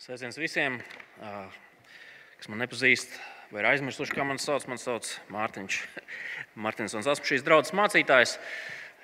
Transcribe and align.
Sveiciens 0.00 0.38
visiem, 0.40 0.78
kas 1.20 2.46
man 2.48 2.62
nepazīst, 2.62 3.10
vai 3.52 3.58
ir 3.60 3.66
aizmirsuši, 3.68 4.14
kā 4.16 4.24
mani 4.24 4.40
sauc. 4.40 4.64
Mani 4.64 4.80
sauc 4.80 5.04
Mārtiņš. 5.28 5.76
Mārtiņš 6.64 6.94
un 6.96 7.02
esmu 7.04 7.28
šīs 7.28 7.42
draudzes 7.44 7.74
mācītājs. 7.76 8.30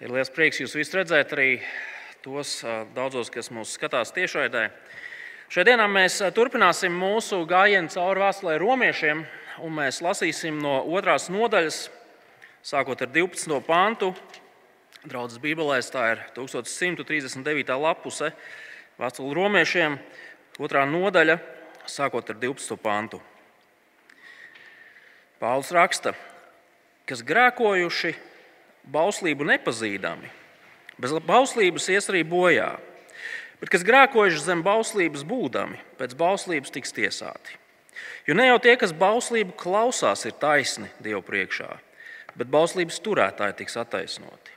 Ir 0.01 0.15
liels 0.15 0.31
prieks 0.33 0.63
jūs 0.63 0.73
visus 0.73 0.97
redzēt, 0.97 1.35
arī 1.37 1.59
tos 2.25 2.63
daudzos, 2.97 3.29
kas 3.35 3.53
mūs 3.53 3.75
skatās 3.77 4.15
tiešraidē. 4.17 4.71
Šajā 5.53 5.67
dienā 5.69 5.85
mēs 5.85 6.17
turpināsim 6.33 6.97
mūsu 6.97 7.43
gājienu 7.45 7.93
cauri 7.93 8.23
vēstulē 8.25 8.55
romiešiem, 8.63 9.21
un 9.69 9.77
mēs 9.77 10.01
lasīsim 10.01 10.63
no 10.65 10.79
otrās 10.97 11.29
nodaļas, 11.29 11.91
sākot 12.65 13.05
ar 13.05 13.13
12. 13.13 13.59
pantu. 13.69 14.15
Draudzes 15.05 15.45
Bībelēs 15.45 15.93
tā 15.93 16.15
ir 16.15 16.25
1139. 16.41 17.77
lapuse 17.85 18.33
vēstule 18.97 19.37
romiešiem. 19.37 20.01
Otrā 20.57 20.87
nodaļa, 20.89 21.37
sākot 21.85 22.31
ar 22.33 22.39
12. 22.41 22.79
pantu. 22.81 23.19
Pāvils 25.37 25.69
raksta, 25.77 26.15
kas 27.05 27.21
grēkojuši 27.29 28.15
bauslību 28.89 29.45
nepazīdami, 29.51 30.31
bez 30.97 31.13
bauslības 31.29 31.91
ies 31.93 32.09
arī 32.09 32.25
bojā, 32.25 32.71
bet 33.61 33.75
kas 33.75 33.85
grēkojuši 33.85 34.47
zem 34.47 34.65
bauslības 34.65 35.27
būdami, 35.29 35.77
pēc 36.01 36.17
bauslības 36.17 36.73
tiks 36.73 36.97
tiesāti. 36.97 37.61
Jo 38.25 38.33
ne 38.41 38.49
jau 38.49 38.57
tie, 38.65 38.79
kas 38.81 38.97
bauslību 38.97 39.53
klausās, 39.61 40.25
ir 40.25 40.41
taisni 40.41 40.89
Dievu 41.05 41.21
priekšā, 41.27 41.69
bet 42.33 42.49
bauslības 42.49 43.05
turētāji 43.05 43.61
tiks 43.61 43.77
attaisnoti. 43.77 44.57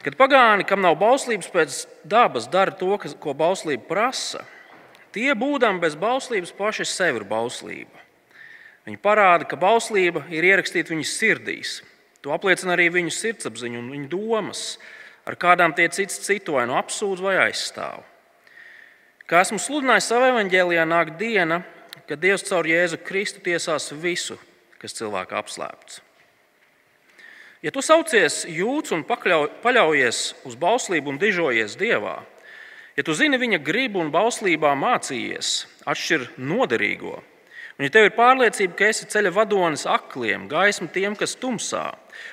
Kad 0.00 0.16
pagāni, 0.16 0.64
kam 0.64 0.80
nav 0.80 0.96
bauslības 1.00 1.52
pēc 1.52 1.84
dabas, 2.04 2.48
dara 2.48 2.72
to, 2.72 2.96
ko 3.20 3.36
bauslība 3.36 3.84
prasa, 3.88 4.46
Tie, 5.16 5.30
būdami 5.32 5.80
bez 5.80 5.94
bauslības, 5.96 6.52
paši 6.52 6.84
sev 6.84 7.22
ir 7.22 7.24
bauslība. 7.24 8.02
Viņi 8.84 9.00
parāda, 9.00 9.46
ka 9.48 9.56
bauslība 9.56 10.26
ir 10.28 10.44
ierakstīta 10.44 10.92
viņu 10.92 11.06
sirdīs. 11.08 11.78
To 12.20 12.34
apliecina 12.34 12.74
arī 12.76 12.90
viņu 12.92 13.14
sirdsapziņa 13.16 13.80
un 13.80 13.88
viņu 13.94 14.10
domas, 14.12 14.76
ar 15.24 15.38
kādām 15.40 15.72
tie 15.72 15.88
cits 15.88 16.20
citu 16.20 16.58
vai 16.58 16.66
nu 16.68 16.76
apsūdz 16.76 17.24
vai 17.24 17.38
aizstāv. 17.46 18.04
Kā 19.26 19.40
esmu 19.42 19.56
sludinājis 19.58 20.10
savā 20.12 20.28
evanģēlijā, 20.34 20.84
nāk 20.86 21.16
diena, 21.18 21.62
kad 22.06 22.20
Dievs 22.22 22.44
caur 22.46 22.68
Jēzu 22.68 23.00
Kristu 23.02 23.40
tiesās 23.42 23.88
visu, 23.96 24.36
kas 24.78 24.94
cilvēka 24.94 25.40
apslēpts. 25.40 26.02
Ja 27.64 27.72
tu 27.74 27.82
saucies 27.82 28.44
jūts 28.46 28.92
un 28.94 29.02
paļaujies 29.08 30.20
uz 30.46 30.54
bauslību 30.60 31.10
un 31.10 31.18
dižojies 31.18 31.74
Dievā, 31.80 32.20
Ja 32.96 33.04
tu 33.04 33.12
zini 33.12 33.36
viņa 33.36 33.58
gribu 33.60 34.00
un 34.00 34.08
bauslībā 34.08 34.70
mācījies, 34.80 35.66
atšķir 35.84 36.30
noderīgo, 36.40 37.18
un 37.76 37.84
ja 37.84 37.92
tev 37.92 38.06
ir 38.08 38.14
pārliecība, 38.16 38.72
ka 38.78 38.88
esi 38.88 39.08
ceļa 39.12 39.34
vadonis 39.36 39.84
akliem, 39.84 40.46
gaisma 40.48 40.88
tiem, 40.94 41.12
kas 41.12 41.36
tumsā, 41.36 41.90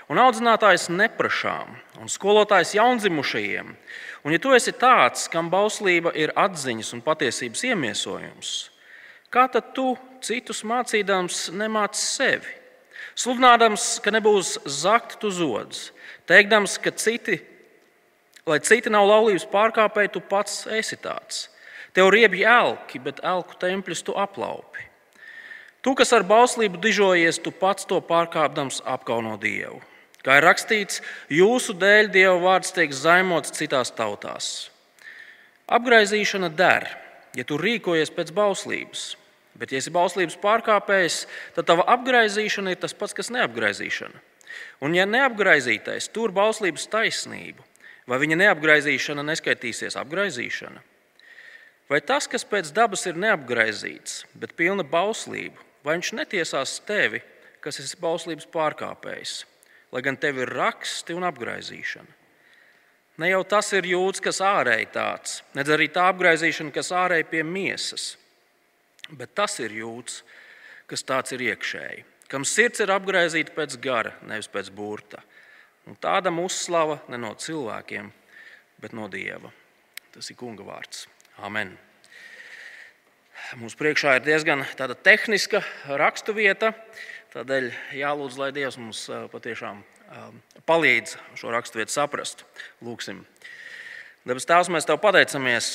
un 0.07 0.23
audzinātājs 0.23 0.87
neprašām, 0.87 1.75
un 1.99 2.07
skolotājs 2.07 2.77
jaundzimušajiem, 2.77 3.75
un 4.23 4.37
ja 4.37 4.39
tu 4.39 4.55
esi 4.55 4.71
tāds, 4.71 5.27
kam 5.27 5.51
bauslība 5.51 6.15
ir 6.15 6.31
atziņas 6.31 6.95
un 6.95 7.03
patiesības 7.03 7.67
iemiesojums, 7.73 8.55
kā 9.35 9.49
tad 9.51 9.73
tu 9.75 9.97
citus 10.23 10.63
mācīdams 10.63 11.49
nemāci 11.59 12.07
sevi? 12.07 12.59
Sludinādams, 13.19 13.97
ka 13.99 14.15
nebūs 14.15 14.61
zakt 14.63 15.19
tu 15.19 15.27
zods, 15.27 15.89
teikdams, 16.23 16.79
ka 16.79 16.95
citi 16.95 17.43
Lai 18.49 18.59
citi 18.59 18.91
nav 18.91 19.07
laulības 19.07 19.45
pārkāpēji, 19.51 20.11
tu 20.15 20.21
pats 20.27 20.65
esi 20.67 20.97
tāds. 20.99 21.47
Tev 21.95 22.09
riebji 22.11 22.43
elki, 22.49 22.99
bet 22.99 23.21
elku 23.23 23.55
templis 23.61 24.01
tu 24.03 24.15
aplaupi. 24.19 24.89
Tu, 25.83 25.93
kas 25.99 26.13
ar 26.15 26.23
bauslību 26.27 26.79
dižojies, 26.83 27.41
tu 27.43 27.51
pats 27.51 27.87
to 27.87 27.99
pārkāpdams 28.03 28.81
apkauno 28.87 29.35
Dievu. 29.39 29.81
Kā 30.23 30.37
ir 30.39 30.47
rakstīts, 30.47 31.01
jūsu 31.27 31.75
dēļ 31.75 32.07
Dieva 32.11 32.37
vārds 32.39 32.71
tiek 32.75 32.93
zaimots 32.95 33.51
citās 33.55 33.91
tautās. 33.91 34.47
Apgraizīšana 35.67 36.47
der, 36.55 36.87
ja 37.35 37.43
tu 37.47 37.59
rīkojies 37.59 38.11
pēc 38.15 38.31
bauslības. 38.35 39.13
Bet, 39.59 39.71
ja 39.71 39.79
esi 39.83 39.91
bauslības 39.93 40.39
pārkāpējs, 40.41 41.25
tad 41.55 41.67
tava 41.69 41.85
apgaizīšana 41.93 42.73
ir 42.73 42.79
tas 42.81 42.95
pats, 42.97 43.13
kas 43.13 43.29
neapgaizīšana. 43.35 44.23
Un, 44.83 44.95
ja 44.95 45.05
neapgaizītais 45.05 46.07
tur 46.15 46.33
bauslības 46.33 46.87
taisnību, 46.89 47.61
Vai 48.09 48.19
viņa 48.19 48.39
neapgaizīšana 48.41 49.23
neskaitīsies 49.23 49.95
apgaizīšana? 49.99 50.81
Vai 51.91 51.99
tas, 52.03 52.27
kas 52.31 52.43
pēc 52.47 52.71
dabas 52.75 53.05
ir 53.07 53.19
neapgaizīts, 53.19 54.23
bet 54.39 54.55
pilna 54.59 54.83
bauslība, 54.87 55.59
vai 55.83 55.97
viņš 55.97 56.13
netiesās 56.17 56.77
tevi, 56.87 57.21
kas 57.63 57.79
esi 57.79 57.99
bauslības 57.99 58.47
pārkāpējs, 58.51 59.43
lai 59.93 60.03
gan 60.03 60.17
tev 60.19 60.41
ir 60.43 60.51
raksti 60.51 61.15
un 61.15 61.27
apgaizīšana? 61.27 62.19
Ne 63.21 63.29
jau 63.29 63.43
tas 63.45 63.67
ir 63.77 63.85
jūtas, 63.85 64.23
kas 64.25 64.39
ārēji 64.41 64.87
tāds, 64.95 65.35
nedz 65.53 65.69
arī 65.69 65.85
tā 65.93 66.07
apgaizīšana, 66.09 66.73
kas 66.73 66.89
ārēji 66.97 67.27
pie 67.29 67.43
miesas, 67.45 68.15
bet 69.13 69.35
tas 69.37 69.59
ir 69.61 69.75
jūtas, 69.83 70.23
kas 70.89 71.05
tāds 71.05 71.35
ir 71.35 71.43
iekšēji, 71.51 72.07
kam 72.31 72.47
sirds 72.47 72.81
ir 72.81 72.95
apgaizīta 72.95 73.53
pēc 73.53 73.77
gara, 73.83 74.15
nevis 74.25 74.49
pēc 74.49 74.71
burta. 74.73 75.21
Un 75.89 75.97
tādam 75.99 76.39
uzslava 76.43 77.01
ne 77.11 77.19
no 77.19 77.33
cilvēkiem, 77.35 78.11
bet 78.79 78.93
no 78.95 79.09
Dieva. 79.11 79.51
Tas 80.13 80.29
ir 80.31 80.37
Kunga 80.39 80.63
vārds. 80.63 81.07
Amen. 81.43 81.73
Mums 83.59 83.75
priekšā 83.75 84.15
ir 84.17 84.23
diezgan 84.23 84.63
tehniska 85.03 85.63
raksturvieta. 85.99 86.71
Tādēļ 87.33 87.71
jālūdz, 87.97 88.37
lai 88.39 88.51
Dievs 88.55 88.77
mums 88.79 89.03
patiešām 89.33 89.81
palīdz 90.69 91.17
šo 91.39 91.51
raksturvietu 91.51 91.95
saprast. 91.95 92.45
Lūksim. 92.85 93.23
Debes 94.23 94.47
Tēvs, 94.47 94.71
mēs 94.71 94.87
Tev 94.87 95.01
pateicamies 95.03 95.73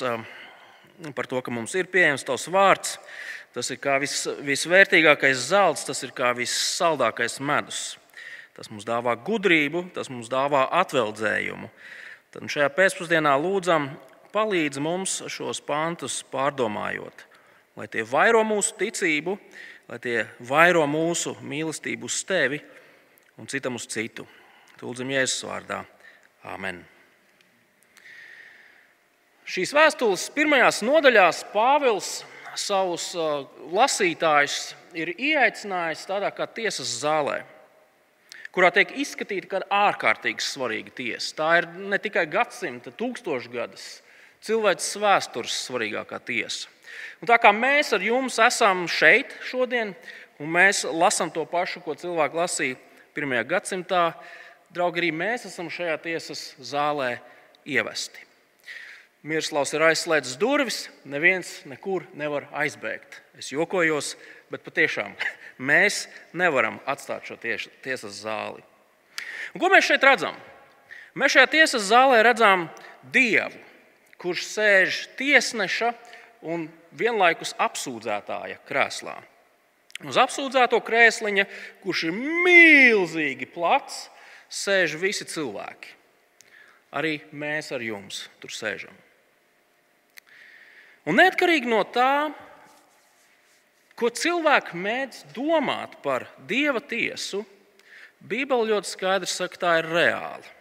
par 1.15 1.29
to, 1.29 1.43
ka 1.45 1.53
mums 1.53 1.75
ir 1.77 1.91
pieejams 1.93 2.25
Tavs 2.25 2.49
vārds. 2.49 2.97
Tas 3.53 3.69
ir 3.75 3.81
kā 3.83 3.97
vis, 4.01 4.23
visvērtīgākais 4.45 5.49
zelts, 5.51 5.85
tas 5.89 6.03
ir 6.07 6.15
kā 6.17 6.31
vissaldākais 6.37 7.39
medus. 7.45 7.97
Tas 8.59 8.73
mums 8.73 8.83
dāvā 8.83 9.13
gudrību, 9.23 9.85
tas 9.95 10.09
mums 10.11 10.27
dāvā 10.27 10.65
atveldzējumu. 10.81 11.69
Tad 12.35 12.47
šajā 12.51 12.67
pēcpusdienā 12.75 13.37
lūdzam, 13.39 13.85
palīdz 14.35 14.81
mums 14.83 15.13
šos 15.31 15.61
pantus 15.63 16.17
pārdomājot, 16.33 17.23
lai 17.79 17.87
tie 17.93 18.03
vairo 18.03 18.41
mūsu 18.43 18.75
ticību, 18.81 19.37
lai 19.87 19.99
tie 20.03 20.17
vairo 20.43 20.83
mūsu 20.91 21.37
mīlestību 21.39 22.11
uz 22.11 22.17
tevi 22.27 22.59
un 23.39 23.47
citam 23.47 23.79
uz 23.79 23.87
citu. 23.87 24.27
Lūdzam, 24.83 25.13
Jēzus 25.15 25.47
vārdā. 25.47 25.85
Āmen! 26.51 26.81
Šīs 29.49 29.71
vēstules 29.73 30.27
pirmajās 30.35 30.83
nodaļās 30.83 31.45
Pāvils 31.55 32.11
savus 32.59 33.07
uh, 33.15 33.47
lasītājus 33.71 34.75
ir 34.99 35.15
ieaicinājis 35.15 36.03
tādā 36.11 36.33
kā 36.35 36.51
tiesas 36.59 36.91
zālē 37.05 37.39
kurā 38.55 38.71
tiek 38.75 38.93
izskatīta 39.01 39.51
kā 39.51 39.61
ārkārtīgi 39.75 40.45
svarīga 40.45 40.95
tiesa. 41.01 41.35
Tā 41.39 41.51
ir 41.61 41.69
ne 41.93 41.99
tikai 42.03 42.27
gadsimta, 42.31 42.93
tūkstošgadus, 42.95 43.87
cilvēces 44.45 44.99
vēstures 45.03 45.63
svarīgākā 45.67 46.21
tiesa. 46.27 46.69
Un 47.21 47.31
tā 47.31 47.39
kā 47.43 47.53
mēs 47.55 47.93
ar 47.95 48.05
jums 48.05 48.39
esam 48.43 48.87
šeit 48.91 49.35
šodien, 49.45 49.95
un 50.39 50.53
mēs 50.55 50.85
lasām 50.87 51.33
to 51.35 51.45
pašu, 51.49 51.83
ko 51.85 51.97
cilvēki 51.99 52.39
lasīja 52.39 52.79
pirmajā 53.17 53.45
gadsimtā, 53.51 54.05
draugi, 54.75 55.03
arī 55.03 55.13
mēs 55.15 55.49
esam 55.49 55.71
šajā 55.73 55.99
tiesas 56.05 56.53
zālē 56.63 57.17
ievesti. 57.69 58.25
Mirslavs 59.29 59.75
ir 59.75 59.83
aizslēdzis 59.83 60.39
durvis, 60.39 60.85
neviens 61.03 61.51
nekur 61.67 62.07
nevar 62.17 62.47
aizbēgt. 62.55 63.19
Es 63.39 63.51
jokojos, 63.51 64.15
bet 64.53 64.63
patiešām 64.63 65.17
mēs 65.59 66.07
nevaram 66.37 66.79
atstāt 66.89 67.29
šo 67.29 67.37
tieši, 67.41 67.73
tiesas 67.85 68.23
zāli. 68.23 68.63
Un 69.55 69.63
ko 69.63 69.71
mēs 69.73 69.89
šeit 69.89 70.05
redzam? 70.07 70.37
Mēs 71.19 71.35
šajā 71.35 71.49
tiesas 71.51 71.89
zālē 71.89 72.21
redzam 72.27 72.69
Dievu, 73.13 73.59
kurš 74.21 74.45
sēž 74.51 75.01
tiesneša 75.19 75.93
un 76.47 76.69
vienlaikus 76.95 77.55
apsūdzētāja 77.59 78.61
krēslā. 78.69 79.17
Uz 80.07 80.19
apsūdzēto 80.21 80.79
krēsliņa, 80.87 81.49
kurš 81.83 82.05
ir 82.07 82.19
milzīgi 82.47 83.49
plats, 83.51 84.07
sēž 84.47 84.95
visi 85.01 85.27
cilvēki. 85.27 85.95
Arī 86.95 87.19
mēs 87.35 87.73
ar 87.75 87.83
jums 87.85 88.29
tur 88.41 88.55
sēžam. 88.55 88.95
Un 91.09 91.19
neatkarīgi 91.19 91.69
no 91.69 91.83
tā, 91.89 92.31
Ko 93.99 94.11
cilvēki 94.15 94.79
mēdz 94.79 95.25
domāt 95.35 95.97
par 96.05 96.29
dieva 96.47 96.79
tiesu, 96.79 97.43
Bībele 98.19 98.73
ļoti 98.73 98.91
skaidri 98.91 99.31
saka, 99.31 99.59
tā 99.59 99.73
ir 99.81 99.89
reāla. 99.91 100.55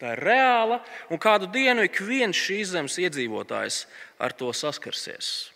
Tā 0.00 0.14
ir 0.14 0.22
reāla, 0.24 0.78
un 1.12 1.20
kādu 1.20 1.48
dienu 1.52 1.84
ik 1.84 1.98
viens 2.00 2.36
šīs 2.36 2.72
zemes 2.72 2.96
iedzīvotājs 3.00 3.82
ar 4.20 4.32
to 4.36 4.48
saskarsies. 4.56 5.50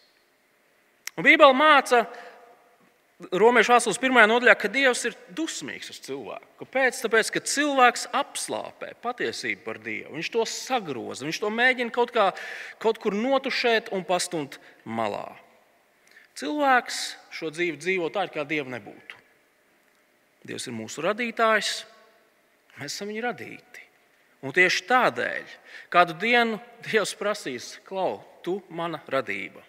Un 1.17 1.25
Bībele 1.25 1.57
māca, 1.57 2.03
vēstules 3.71 4.01
pirmajā 4.03 4.27
nodaļā, 4.29 4.57
ka 4.59 4.69
Dievs 4.73 5.05
ir 5.09 5.17
dusmīgs 5.37 5.93
uz 5.95 6.01
cilvēku. 6.05 6.49
Kāpēc? 6.61 6.99
Tāpēc, 7.05 7.31
ka 7.31 7.45
cilvēks 7.55 8.09
apslāpē 8.13 8.93
patiesību 9.05 9.65
par 9.65 9.81
Dievu. 9.85 10.17
Viņš 10.19 10.33
to 10.35 10.45
sagroza, 10.51 11.25
viņš 11.25 11.41
to 11.41 11.53
mēģina 11.55 11.95
kaut, 11.95 12.13
kā, 12.13 12.33
kaut 12.83 13.01
kur 13.01 13.17
notušēt 13.17 13.93
un 13.95 14.05
pastumt 14.05 14.59
malā. 14.85 15.31
Cilvēks 16.35 17.01
šo 17.35 17.51
dzīvi 17.55 17.79
dzīvo 17.79 18.09
tā, 18.15 18.27
it 18.27 18.35
kā 18.35 18.43
Dieva 18.49 18.67
nebūtu. 18.73 19.21
Dievs 20.45 20.67
ir 20.69 20.75
mūsu 20.77 21.05
radītājs, 21.05 21.85
mēs 22.81 22.91
esam 22.93 23.13
viņa 23.13 23.23
radīti. 23.29 23.85
Un 24.45 24.53
tieši 24.53 24.83
tādēļ 24.91 25.53
kādu 25.93 26.17
dienu 26.21 26.59
Dievs 26.85 27.15
prasīs, 27.17 27.71
Klau, 27.87 28.19
tu 28.45 28.59
mana 28.69 29.01
radība. 29.09 29.63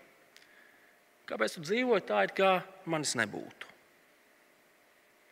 Kāpēc 1.29 1.56
tu 1.56 1.63
dzīvoji 1.63 2.03
tā, 2.06 2.25
it 2.27 2.35
kā 2.38 2.57
manis 2.89 3.15
nebūtu? 3.17 3.71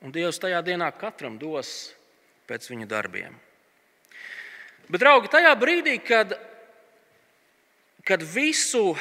Un 0.04 0.14
Dievs 0.16 0.40
tajā 0.42 0.62
dienā 0.64 0.88
katram 0.96 1.36
dos 1.40 1.94
pēc 2.48 2.70
viņa 2.72 2.88
darbiem. 2.90 3.36
Bet, 4.88 5.00
draugi, 5.00 5.32
tajā 5.32 5.54
brīdī, 5.60 5.98
kad, 6.04 6.34
kad 8.04 8.22
visu 8.22 8.96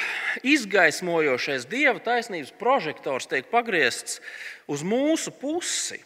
izgaismojošais 0.47 1.67
Dieva 1.67 1.99
taisnības 2.03 2.53
prožektors 2.59 3.27
tiek 3.31 3.49
pagriezts 3.51 4.21
uz 4.71 4.85
mūsu 4.87 5.33
pusi, 5.35 5.99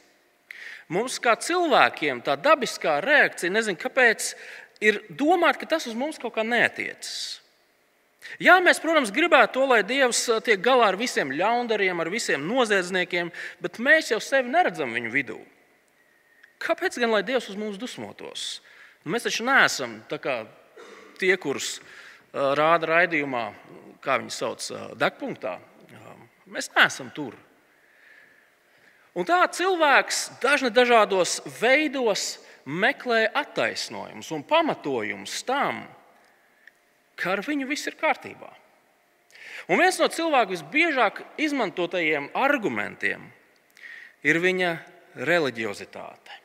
mums 0.88 1.19
kā 1.20 1.37
cilvēkiem 1.37 2.22
tā 2.25 2.38
dabiskā 2.40 2.98
reakcija, 3.04 3.52
nezinu 3.52 3.81
kāpēc, 3.81 4.31
ir 4.81 5.02
domāt, 5.10 5.60
ka 5.60 5.69
tas 5.76 5.88
uz 5.88 5.96
mums 5.96 6.20
kaut 6.20 6.38
kā 6.38 6.44
neatiecas. 6.46 7.43
Jā, 8.43 8.56
mēs, 8.64 8.81
protams, 8.82 9.12
gribētu 9.14 9.54
to, 9.54 9.66
lai 9.70 9.84
Dievs 9.87 10.25
uh, 10.32 10.40
tiek 10.42 10.58
galā 10.60 10.88
ar 10.90 10.96
visiem 10.99 11.31
ļaundariem, 11.37 12.00
ar 12.02 12.10
visiem 12.10 12.42
noziedzniekiem, 12.49 13.31
bet 13.62 13.78
mēs 13.78 14.10
jau 14.10 14.19
sevi 14.25 14.50
neredzam 14.50 14.90
viņu 14.96 15.12
vidū. 15.12 15.37
Kāpēc 16.64 16.99
gan 16.99 17.12
lai 17.14 17.22
Dievs 17.28 17.46
uz 17.52 17.60
mums 17.60 17.78
dusmotos? 17.78 18.49
Nu, 19.04 19.12
mēs 19.14 19.28
taču 19.28 19.46
neesam 19.46 20.00
tie, 21.20 21.31
kurus 21.38 21.76
uh, 21.78 21.95
rāda 22.37 22.91
raidījumā, 22.93 23.44
kā 24.05 24.19
viņi 24.21 24.35
sauc, 24.35 24.69
degpunktā. 25.00 25.56
Mēs 26.47 26.71
neesam 26.77 27.11
tur. 27.15 27.35
Un 29.17 29.25
tā 29.25 29.41
cilvēks 29.49 30.38
dažna 30.43 30.69
dažādos 30.71 31.41
veidos 31.61 32.37
meklē 32.67 33.25
attaisnojumus 33.33 34.29
un 34.37 34.44
pamatojumus 34.44 35.41
tam, 35.49 35.87
ka 37.17 37.33
ar 37.33 37.43
viņu 37.47 37.69
viss 37.71 37.88
ir 37.88 37.97
kārtībā. 37.97 38.50
Un 39.73 39.81
viens 39.81 39.97
no 39.99 40.06
cilvēku 40.12 40.53
visbiežāk 40.53 41.23
izmantotajiem 41.43 42.29
argumentiem 42.37 43.25
ir 44.27 44.38
viņa 44.43 44.75
reliģiozitāte. 45.27 46.43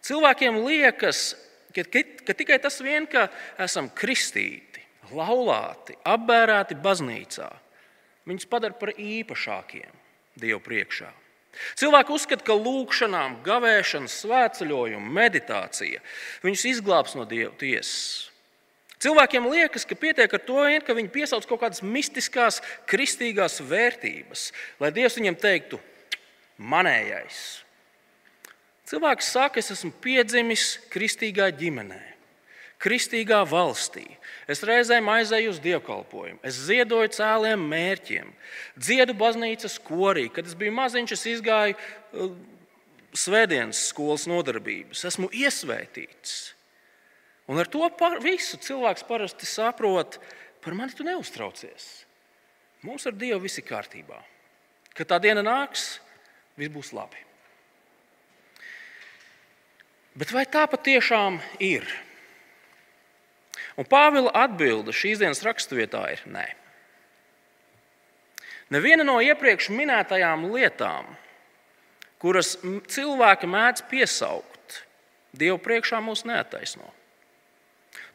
Cilvēkiem 0.00 0.56
liekas, 0.64 1.34
ka, 1.74 1.84
ka, 1.84 2.04
ka 2.26 2.36
tikai 2.36 2.58
tas 2.62 2.80
vien, 2.84 3.06
ka 3.10 3.28
esam 3.60 3.90
kristīti, 3.94 4.82
laulāti, 5.14 5.96
apbērēti 6.06 6.78
baznīcā, 6.82 7.48
viņus 8.28 8.50
padara 8.50 8.76
par 8.78 8.94
īpašākiem 8.96 9.98
Dievu 10.40 10.60
priekšā. 10.62 11.10
Cilvēki 11.80 12.14
uzskata, 12.14 12.44
ka 12.46 12.54
lūkšanām, 12.54 13.40
gavēšana, 13.44 14.10
svētceļojuma, 14.10 15.12
meditācija 15.18 16.02
viņus 16.44 16.66
izglābs 16.70 17.16
no 17.18 17.26
Dieva 17.28 17.52
tiesas. 17.58 18.28
Cilvēkiem 19.00 19.48
liekas, 19.48 19.86
ka 19.88 19.96
pietiek 19.96 20.32
ar 20.36 20.42
to, 20.44 20.58
vien, 20.68 20.82
ka 20.84 20.94
viņi 20.96 21.10
piesauc 21.12 21.46
kaut 21.48 21.62
kādas 21.62 21.80
mistiskās, 21.80 22.60
kristīgās 22.88 23.58
vērtības, 23.64 24.50
lai 24.82 24.92
Dievs 24.92 25.16
viņiem 25.16 25.38
teiktu, 25.40 25.80
manējais. 26.60 27.40
Cilvēks 28.90 29.28
saka, 29.30 29.60
es 29.62 29.70
esmu 29.70 29.92
piedzimis 30.02 30.80
kristīgā 30.90 31.46
ģimenē, 31.54 32.00
kristīgā 32.82 33.44
valstī. 33.46 34.02
Es 34.50 34.64
reizēm 34.66 35.06
aizēju 35.12 35.52
uz 35.52 35.60
dievkalpojumu, 35.62 36.40
es 36.42 36.58
ziedoju 36.66 37.12
cēliem 37.14 37.68
mērķiem, 37.70 38.32
dziedu 38.74 39.14
baznīcas 39.20 39.78
korī. 39.86 40.26
Kad 40.34 40.50
es 40.50 40.58
biju 40.58 40.74
maziņš, 40.74 41.14
es 41.14 41.22
izgāju 41.36 41.76
uh, 41.78 42.34
svētdienas 43.14 43.84
skolas 43.92 44.26
nodarbības, 44.30 45.06
esmu 45.12 45.30
iesvētīts. 45.38 46.36
Un 47.50 47.62
ar 47.62 47.70
to 47.70 47.86
par, 47.94 48.18
visu 48.22 48.58
cilvēks 48.58 49.06
parasti 49.06 49.46
saprot, 49.46 50.18
par 50.66 50.74
mani 50.74 50.98
tu 50.98 51.06
neuztraucies. 51.06 51.90
Mums 52.82 53.06
ar 53.06 53.14
Dievu 53.14 53.44
viss 53.46 53.62
ir 53.62 53.70
kārtībā. 53.70 54.18
Kad 54.98 55.14
tā 55.14 55.22
diena 55.22 55.46
nāks, 55.46 56.00
viss 56.58 56.74
būs 56.74 56.94
labi. 56.96 57.29
Bet 60.20 60.34
vai 60.36 60.44
tā 60.44 60.66
patiešām 60.68 61.38
ir? 61.64 61.86
Un 63.80 63.86
Pāvila 63.88 64.34
atbilde 64.42 64.92
šīs 64.92 65.22
dienas 65.22 65.40
raksturvietā 65.46 66.02
ir 66.12 66.24
nē. 66.28 66.44
Neviena 68.70 69.06
no 69.06 69.16
iepriekš 69.24 69.70
minētajām 69.72 70.44
lietām, 70.52 71.08
kuras 72.20 72.58
cilvēki 72.92 73.48
mēdz 73.50 73.86
piesaukt, 73.90 74.46
Dievu 75.30 75.60
priekšā 75.62 76.00
mūs 76.02 76.24
neataisno. 76.26 76.88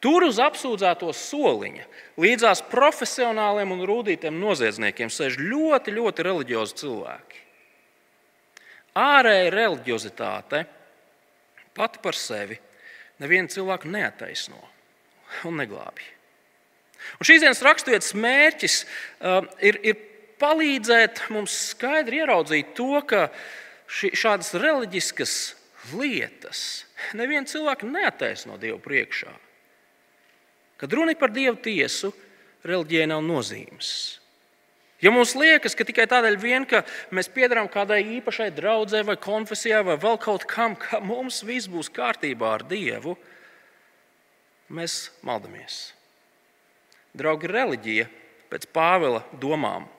Tur 0.04 0.25
uz 0.28 0.38
apsūdzēto 0.44 1.08
soliņa 1.16 1.86
līdzās 2.19 2.62
profesionāliem 2.69 3.72
un 3.72 3.84
rūtītiem 3.88 4.36
noziedzniekiem 4.36 5.10
sēž 5.10 5.40
ļoti, 5.40 5.96
ļoti 5.96 6.25
reliģiozi 6.28 6.75
cilvēki. 6.84 7.40
Ārēja 9.00 9.54
reliģiozitāte 9.56 10.66
pati 11.75 12.01
par 12.04 12.18
sevi 12.18 12.57
nevienu 13.22 13.51
cilvēku 13.51 13.89
neataisno 13.92 14.60
un 15.48 15.60
neglābj. 15.62 16.04
Un 17.19 17.27
šīs 17.27 17.44
dienas 17.44 17.62
raksturvietas 17.63 18.16
mērķis 18.18 18.80
uh, 18.81 19.45
ir, 19.63 19.77
ir 19.86 20.00
palīdzēt 20.42 21.27
mums 21.33 21.54
skaidri 21.72 22.24
ieraudzīt 22.24 22.74
to, 22.77 22.92
ka 23.07 23.27
ši, 23.88 24.12
šādas 24.18 24.54
reliģiskas 24.57 25.36
lietas 25.94 26.86
nevienu 27.18 27.48
cilvēku 27.50 27.88
neataisno 27.92 28.57
Dievu 28.62 28.80
priekšā. 28.83 29.31
Kad 30.81 30.94
runa 30.94 31.13
ir 31.13 31.19
par 31.19 31.31
dievu 31.31 31.56
tiesu, 31.63 32.12
reliģijai 32.68 33.07
nav 33.07 33.22
nozīmes. 33.24 33.89
Ja 35.04 35.12
mums 35.12 35.34
liekas, 35.36 35.75
ka 35.75 35.84
tikai 35.88 36.06
tādēļ, 36.08 36.38
vien, 36.40 36.66
ka 36.70 36.86
mēs 37.12 37.28
piedarām 37.32 37.68
kādai 37.72 38.00
īpašai 38.18 38.48
draudzē, 38.56 39.04
vai 39.04 39.18
konfesijai, 39.20 39.84
vai 39.84 39.98
vēl 40.00 40.20
kaut 40.24 40.46
kam, 40.48 40.78
ka 40.80 41.02
mums 41.04 41.42
viss 41.44 41.68
būs 41.72 41.92
kārtībā 41.94 42.54
ar 42.56 42.64
Dievu, 42.70 43.18
mēs 44.72 45.10
maldamies. 45.25 45.90
Draugi, 47.16 47.52
reliģija 47.52 48.08
pēc 48.52 48.70
Pāvila 48.75 49.22
domām 49.40 49.90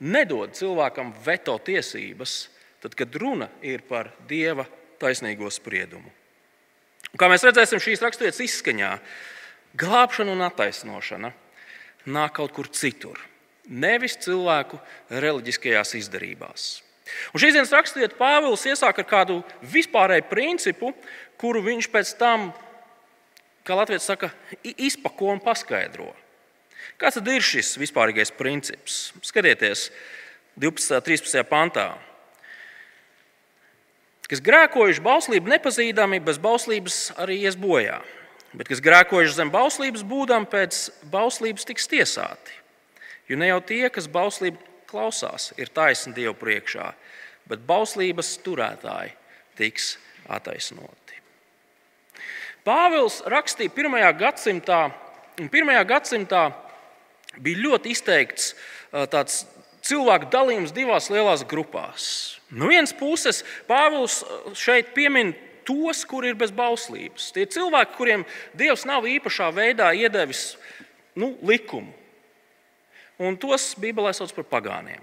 nedod 0.00 0.56
cilvēkam 0.56 1.12
veto 1.24 1.58
tiesības, 1.60 2.48
tad, 2.80 2.96
kad 2.96 3.16
runa 3.20 3.50
ir 3.60 3.84
par 3.84 4.14
Dieva 4.28 4.64
taisnīgo 5.00 5.50
spriedumu. 5.52 6.08
Un, 7.10 7.18
kā 7.20 7.28
mēs 7.28 7.44
redzēsim 7.44 7.82
šīs 7.82 8.02
raksturvietas 8.04 8.40
izskaņā, 8.46 8.94
Glābšana 9.80 10.32
un 10.34 10.40
attaisnošana 10.42 11.28
nāk 12.10 12.32
kaut 12.40 12.50
kur 12.56 12.66
citur, 12.74 13.20
nevis 13.70 14.18
cilvēku 14.20 14.78
reliģiskajās 15.10 15.94
izdarībās. 16.00 16.68
Un 17.34 17.42
šīs 17.42 17.56
dienas 17.56 17.72
raksturiet, 17.74 18.18
Pāvils 18.18 18.66
iesāk 18.70 19.00
ar 19.02 19.06
kādu 19.08 19.40
vispārēju 19.72 20.28
principu, 20.30 20.92
kuru 21.40 21.62
viņš 21.64 21.88
pēc 21.90 22.12
tam, 22.20 22.50
kā 23.66 23.78
Latvijas 23.78 24.06
saka, 24.10 24.30
izpako 24.62 25.32
un 25.34 25.42
paskaidro. 25.42 26.10
Kāds 27.00 27.18
tad 27.18 27.32
ir 27.32 27.42
šis 27.44 27.74
vispārīgais 27.80 28.30
princips? 28.36 29.10
Skatieties, 29.26 29.88
12. 30.60 31.00
un 31.00 31.04
13. 31.08 31.42
pantā. 31.48 31.88
Kas 34.30 34.42
grēkojuši 34.46 35.02
bauslību 35.02 35.50
nepazīdami, 35.50 36.20
bez 36.22 36.38
bauslības 36.38 37.08
arī 37.18 37.40
ies 37.42 37.58
bojā 37.58 37.98
bet 38.56 38.70
kas 38.70 38.82
grēkojuši 38.82 39.36
zem 39.36 39.50
bauslības, 39.52 40.04
būdam 40.06 40.46
pēc 40.50 40.88
bauslības 41.12 41.66
tiks 41.68 41.86
tiesāti. 41.90 42.59
Jo 43.30 43.38
ne 43.38 43.46
jau 43.52 43.60
tie, 43.62 43.84
kas 43.94 44.10
bauslību 44.10 44.58
klausās, 44.90 45.52
ir 45.54 45.70
taisni 45.70 46.16
Dievu 46.16 46.34
priekšā, 46.40 46.88
bet 47.46 47.62
bauslības 47.66 48.32
turētāji 48.42 49.14
tiks 49.58 49.92
attaisnoti. 50.30 51.20
Pāvils 52.66 53.20
rakstīja 53.30 53.72
pirmajā 53.72 54.10
gadsimtā, 54.18 54.80
un 55.40 55.48
pirmajā 55.52 55.84
gadsimtā 55.88 56.42
bija 57.38 57.62
ļoti 57.68 57.94
izteikts 57.94 58.50
tāds 58.90 59.44
cilvēku 59.86 60.28
dalījums 60.32 60.74
divās 60.74 61.08
lielās 61.12 61.46
grupās. 61.48 62.08
No 62.50 62.68
vienas 62.70 62.92
puses, 62.96 63.44
Pāvils 63.70 64.20
šeit 64.58 64.90
piemin 64.96 65.32
tos, 65.64 66.02
kuri 66.08 66.32
ir 66.32 66.40
bez 66.40 66.50
bauslības. 66.50 67.30
Tie 67.36 67.46
cilvēki, 67.46 67.96
kuriem 67.96 68.26
Dievs 68.58 68.84
nav 68.88 69.06
īpašā 69.06 69.52
veidā 69.54 69.92
iedevis 69.94 70.56
nu, 71.14 71.36
likumu. 71.46 71.94
Un 73.20 73.36
tos 73.40 73.74
Bībelē 73.80 74.12
sauc 74.16 74.32
par 74.36 74.48
pagāniem. 74.56 75.02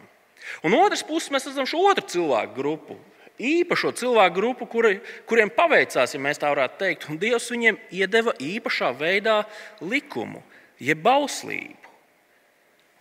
Un 0.65 0.75
otrs 0.77 1.03
puses 1.05 1.31
mēs 1.33 1.45
redzam 1.49 1.67
šo 1.69 1.83
otru 1.89 2.05
cilvēku 2.09 2.55
grupu, 2.57 2.97
īpašo 3.37 3.91
cilvēku 3.99 4.35
grupu, 4.35 4.67
kuri, 4.69 4.97
kuriem 5.29 5.51
paveicās, 5.53 6.13
ja 6.15 6.21
mēs 6.21 6.41
tā 6.41 6.49
varētu 6.51 6.79
teikt, 6.81 7.09
un 7.11 7.19
Dievs 7.21 7.49
viņiem 7.53 7.77
iedeva 7.93 8.33
īpašā 8.41 8.91
veidā 8.97 9.41
likumu, 9.81 10.41
jeb 10.81 11.03
bauslību. 11.05 11.93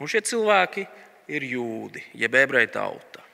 Un 0.01 0.11
šie 0.13 0.21
cilvēki 0.29 0.85
ir 1.33 1.47
jūdi, 1.49 2.03
jeb 2.21 2.37
ebreju 2.37 2.73
tauta. 2.75 3.25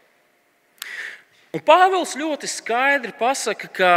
Un 1.53 1.61
Pāvils 1.61 2.15
ļoti 2.17 2.49
skaidri 2.49 3.13
pasaka, 3.19 3.69
ka 3.69 3.91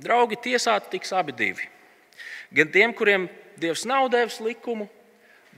draugi 0.00 0.38
tiesāti 0.46 0.94
tiks 0.94 1.12
abi 1.12 1.34
divi. 1.36 1.66
Gan 2.54 2.70
tiem, 2.72 2.94
kuriem 2.96 3.26
Dievs 3.58 3.82
nav 3.90 4.06
devis 4.12 4.38
likumu, 4.40 4.86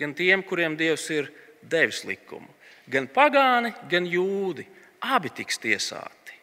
gan 0.01 0.15
tiem, 0.17 0.43
kuriem 0.47 0.77
Dievs 0.81 1.07
ir 1.15 1.31
devis 1.63 2.03
likumu. 2.09 2.49
Gan 2.91 3.07
pagāni, 3.13 3.75
gan 3.91 4.09
jūdi. 4.09 4.67
Abi 5.01 5.31
tiks 5.33 5.61
tiesāti. 5.61 6.35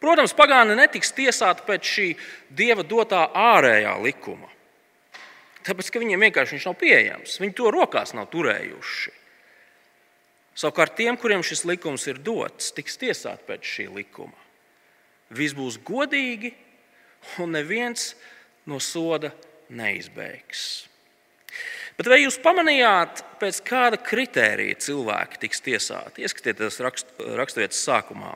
Protams, 0.00 0.32
pagāni 0.32 0.76
netiks 0.78 1.12
tiesāti 1.12 1.66
pēc 1.66 1.88
šī 1.94 2.06
dieva 2.56 2.84
dotā 2.86 3.26
ārējā 3.36 3.98
likuma. 4.00 4.48
Tāpēc, 5.66 5.90
ka 5.92 6.00
viņiem 6.00 6.24
vienkārši 6.24 6.56
viņš 6.56 6.68
nav 6.70 6.76
pieejams. 6.80 7.36
Viņi 7.42 7.56
to 7.58 7.72
rokās 7.74 8.14
nav 8.16 8.30
turējuši. 8.32 9.12
Savukārt 10.60 10.96
tiem, 10.96 11.18
kuriem 11.20 11.44
šis 11.46 11.66
likums 11.68 12.06
ir 12.08 12.20
dots, 12.24 12.72
tiks 12.76 12.96
tiesāti 13.00 13.44
pēc 13.48 13.68
šī 13.74 13.86
likuma. 14.00 14.36
Viss 15.36 15.54
būs 15.56 15.76
godīgi, 15.84 16.54
un 17.44 17.52
neviens 17.54 18.14
no 18.68 18.80
soda 18.82 19.30
neizbēgs. 19.68 20.89
Bet 22.00 22.08
vai 22.08 22.22
jūs 22.22 22.38
pamanījāt, 22.40 23.18
pēc 23.36 23.58
kāda 23.60 23.98
kritērija 24.00 24.78
cilvēki 24.80 25.42
tiks 25.42 25.58
tiesāti? 25.60 26.22
Ieskatieties 26.24 26.78
raksturvietas 26.80 27.82
sākumā. 27.84 28.30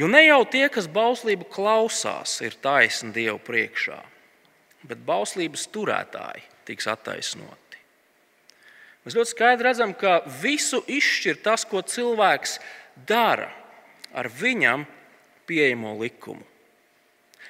Jo 0.00 0.08
ne 0.08 0.22
jau 0.24 0.38
tie, 0.48 0.62
kas 0.72 0.88
bauslību 0.88 1.44
klausās, 1.52 2.38
ir 2.40 2.56
taisni 2.64 3.12
Dievu 3.12 3.36
priekšā, 3.44 3.98
bet 4.88 5.04
bauslības 5.04 5.68
turētāji 5.76 6.46
tiks 6.64 6.88
attaisnoti. 6.88 7.84
Mēs 9.04 9.20
ļoti 9.20 9.34
skaidri 9.34 9.68
redzam, 9.68 9.92
ka 9.92 10.22
visu 10.40 10.80
izšķir 10.88 11.44
tas, 11.44 11.68
ko 11.68 11.84
cilvēks 11.84 12.56
dara 13.04 13.52
ar 14.16 14.32
viņam 14.32 14.88
pieejamo 15.44 15.98
likumu. 16.00 16.48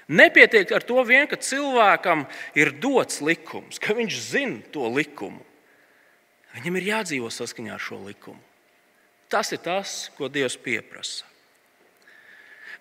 Nepietiek 0.06 0.70
ar 0.70 0.84
to 0.86 1.02
vien, 1.02 1.26
ka 1.26 1.38
cilvēkam 1.40 2.24
ir 2.54 2.70
dots 2.78 3.18
likums, 3.24 3.80
ka 3.82 3.96
viņš 3.96 4.18
zina 4.22 4.60
to 4.74 4.86
likumu. 4.86 5.42
Viņam 6.56 6.78
ir 6.78 6.90
jādzīvo 6.92 7.30
saskaņā 7.32 7.74
ar 7.74 7.82
šo 7.82 7.98
likumu. 8.04 8.38
Tas 9.28 9.50
ir 9.52 9.58
tas, 9.58 10.06
ko 10.16 10.30
Dievs 10.30 10.54
pieprasa. 10.62 11.26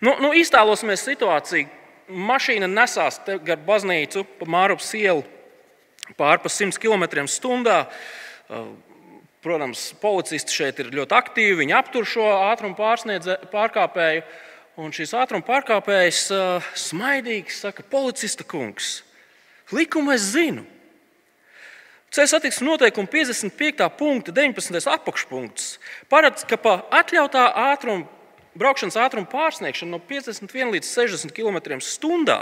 Nu, 0.03 0.13
nu, 0.21 0.29
iztēlosimies 0.37 1.03
situāciju. 1.07 1.71
Mašīna 2.05 2.67
nesās 2.69 3.17
gar 3.25 3.57
baznīcu 3.65 4.21
pa 4.37 4.45
Mārupas 4.45 4.91
ielu 4.93 5.23
pārpa 6.13 6.51
100 6.51 6.77
km/h. 6.77 7.79
Protams, 9.45 9.87
policisti 10.01 10.53
šeit 10.53 10.79
ir 10.81 10.93
ļoti 10.93 11.17
aktīvi. 11.17 11.57
Viņi 11.63 11.73
aptur 11.77 12.05
šo 12.09 12.25
ātrumu 12.51 12.77
pārkāpēju. 12.77 14.23
Un 14.75 14.91
šis 14.91 15.13
ātruma 15.15 15.45
pārkāpējs 15.47 16.25
uh, 16.35 16.65
smaidīgi 16.75 17.53
saka, 17.55 17.83
policista 17.87 18.43
kungs, 18.43 19.05
likumu 19.71 20.11
es 20.11 20.33
zinu. 20.33 20.65
Ceļu 22.11 22.31
satiksmes 22.31 22.67
noteikuma 22.67 23.07
55. 23.11 23.87
punkta 23.95 24.35
19. 24.35 24.81
apakšpunkts 24.91 25.77
paredz, 26.11 26.43
ka 26.47 26.59
pa 26.59 26.75
atļautā 26.91 27.45
ātruma 27.71 28.03
braukšanas 28.59 28.99
ātruma 28.99 29.27
pārsniegšana 29.31 29.95
no 29.95 29.99
51 29.99 30.75
līdz 30.75 30.91
60 30.91 31.35
km/h 31.35 32.37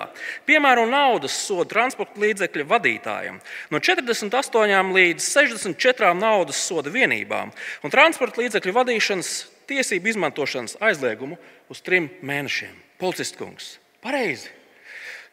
piemēro 0.50 0.86
naudas 0.90 1.38
sodu 1.38 1.70
transporta 1.70 2.22
līdzekļa 2.22 2.68
vadītājam, 2.70 3.40
no 3.70 3.82
48 3.82 4.94
līdz 4.98 5.32
64 5.38 6.14
naudas 6.18 6.62
soda 6.66 6.94
vienībām 6.94 7.54
un 7.54 7.94
transporta 7.94 8.42
līdzekļu 8.42 8.78
vadīšanas 8.78 9.34
tiesību 9.74 10.14
izmantošanas 10.14 10.78
aizliegumu 10.84 11.40
uz 11.74 11.82
trim 11.84 12.12
mēnešiem. 12.26 12.76
Policists 13.02 13.38
kungs, 13.40 13.74
pareizi. 14.04 14.52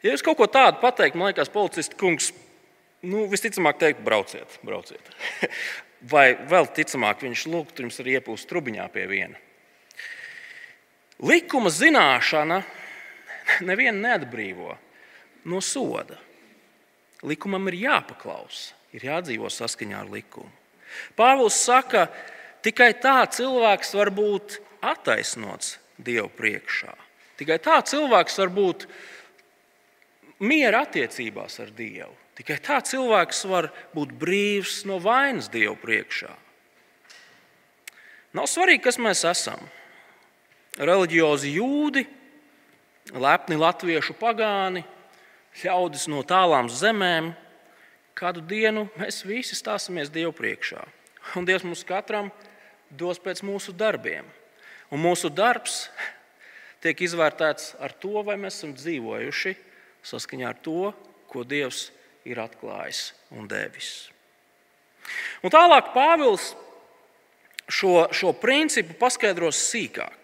Ja 0.00 0.14
jūs 0.14 0.24
kaut 0.24 0.38
ko 0.40 0.48
tādu 0.48 0.80
pateikt, 0.80 1.18
man 1.18 1.30
liekas, 1.30 1.52
policists 1.52 1.96
kungs, 2.00 2.30
nu, 3.04 3.26
visticamāk, 3.30 3.78
teikt, 3.80 4.02
brauciet, 4.04 4.58
brauciet. 4.64 5.12
Vai 6.12 6.32
vēl 6.48 6.70
ticamāk, 6.72 7.20
viņš 7.26 7.44
lūgtu 7.52 7.84
jums 7.84 8.00
arī 8.00 8.16
iepūst 8.16 8.48
trubiņā 8.48 8.86
pie 8.94 9.04
viena. 9.10 9.40
Likuma 11.20 11.68
zināšana 11.68 12.62
nevienu 13.68 14.00
neatbrīvo 14.06 14.72
no 15.52 15.60
soda. 15.60 16.16
Likumam 17.20 17.68
ir 17.68 17.82
jāpaklausa, 17.82 18.72
ir 18.96 19.04
jādzīvo 19.04 19.50
saskaņā 19.52 20.00
ar 20.00 20.08
likumu. 20.08 20.48
Pāvils 21.18 21.58
saka, 21.60 22.08
tikai 22.64 22.92
tā 23.02 23.22
cilvēks 23.30 23.94
var 23.98 24.10
būt 24.14 24.60
attaisnots 24.80 25.78
Dieva 26.00 26.28
priekšā. 26.32 26.92
Tikai 27.40 27.58
tā 27.60 27.78
cilvēks 27.84 28.38
var 28.40 28.52
būt 28.52 28.86
miera 30.44 30.84
attiecībās 30.86 31.60
ar 31.60 31.72
Dievu. 31.76 32.12
Tikai 32.40 32.56
tā 32.64 32.78
cilvēks 32.84 33.42
var 33.50 33.68
būt 33.92 34.14
brīvs 34.16 34.84
no 34.88 34.96
vainas 35.02 35.50
Dieva 35.52 35.74
priekšā. 35.76 36.30
Nav 38.36 38.46
svarīgi, 38.48 38.84
kas 38.86 39.00
mēs 39.02 39.24
esam 39.28 39.60
reliģiozi 40.78 41.50
jūdi, 41.56 42.04
lepni 43.12 43.58
latviešu 43.58 44.14
pagāni, 44.20 44.84
ļaudis 45.60 46.06
no 46.12 46.22
tālām 46.22 46.70
zemēm. 46.70 47.32
Kādu 48.14 48.42
dienu 48.44 48.86
mēs 49.00 49.22
visi 49.24 49.56
stāsimies 49.56 50.12
Dievu 50.12 50.32
priekšā. 50.36 50.80
Un 51.36 51.46
Dievs 51.48 51.64
mums 51.66 51.82
katram 51.88 52.30
dos 52.90 53.20
pēc 53.22 53.42
mūsu 53.46 53.74
darbiem. 53.76 54.26
Un 54.90 55.02
mūsu 55.02 55.30
darbs 55.30 55.84
tiek 56.82 56.98
izvērtēts 57.04 57.76
ar 57.80 57.94
to, 58.02 58.22
vai 58.26 58.36
mēs 58.40 58.58
esam 58.58 58.74
dzīvojuši 58.74 59.54
saskaņā 60.06 60.48
ar 60.48 60.58
to, 60.64 60.92
ko 61.30 61.44
Dievs 61.46 61.90
ir 62.26 62.40
atklājis 62.42 63.10
un 63.36 63.46
devis. 63.48 64.08
Un 65.44 65.52
tālāk 65.52 65.92
Pāvils 65.94 66.52
šo, 67.70 68.08
šo 68.14 68.32
principu 68.36 68.96
paskaidros 68.98 69.60
sīkāk. 69.70 70.16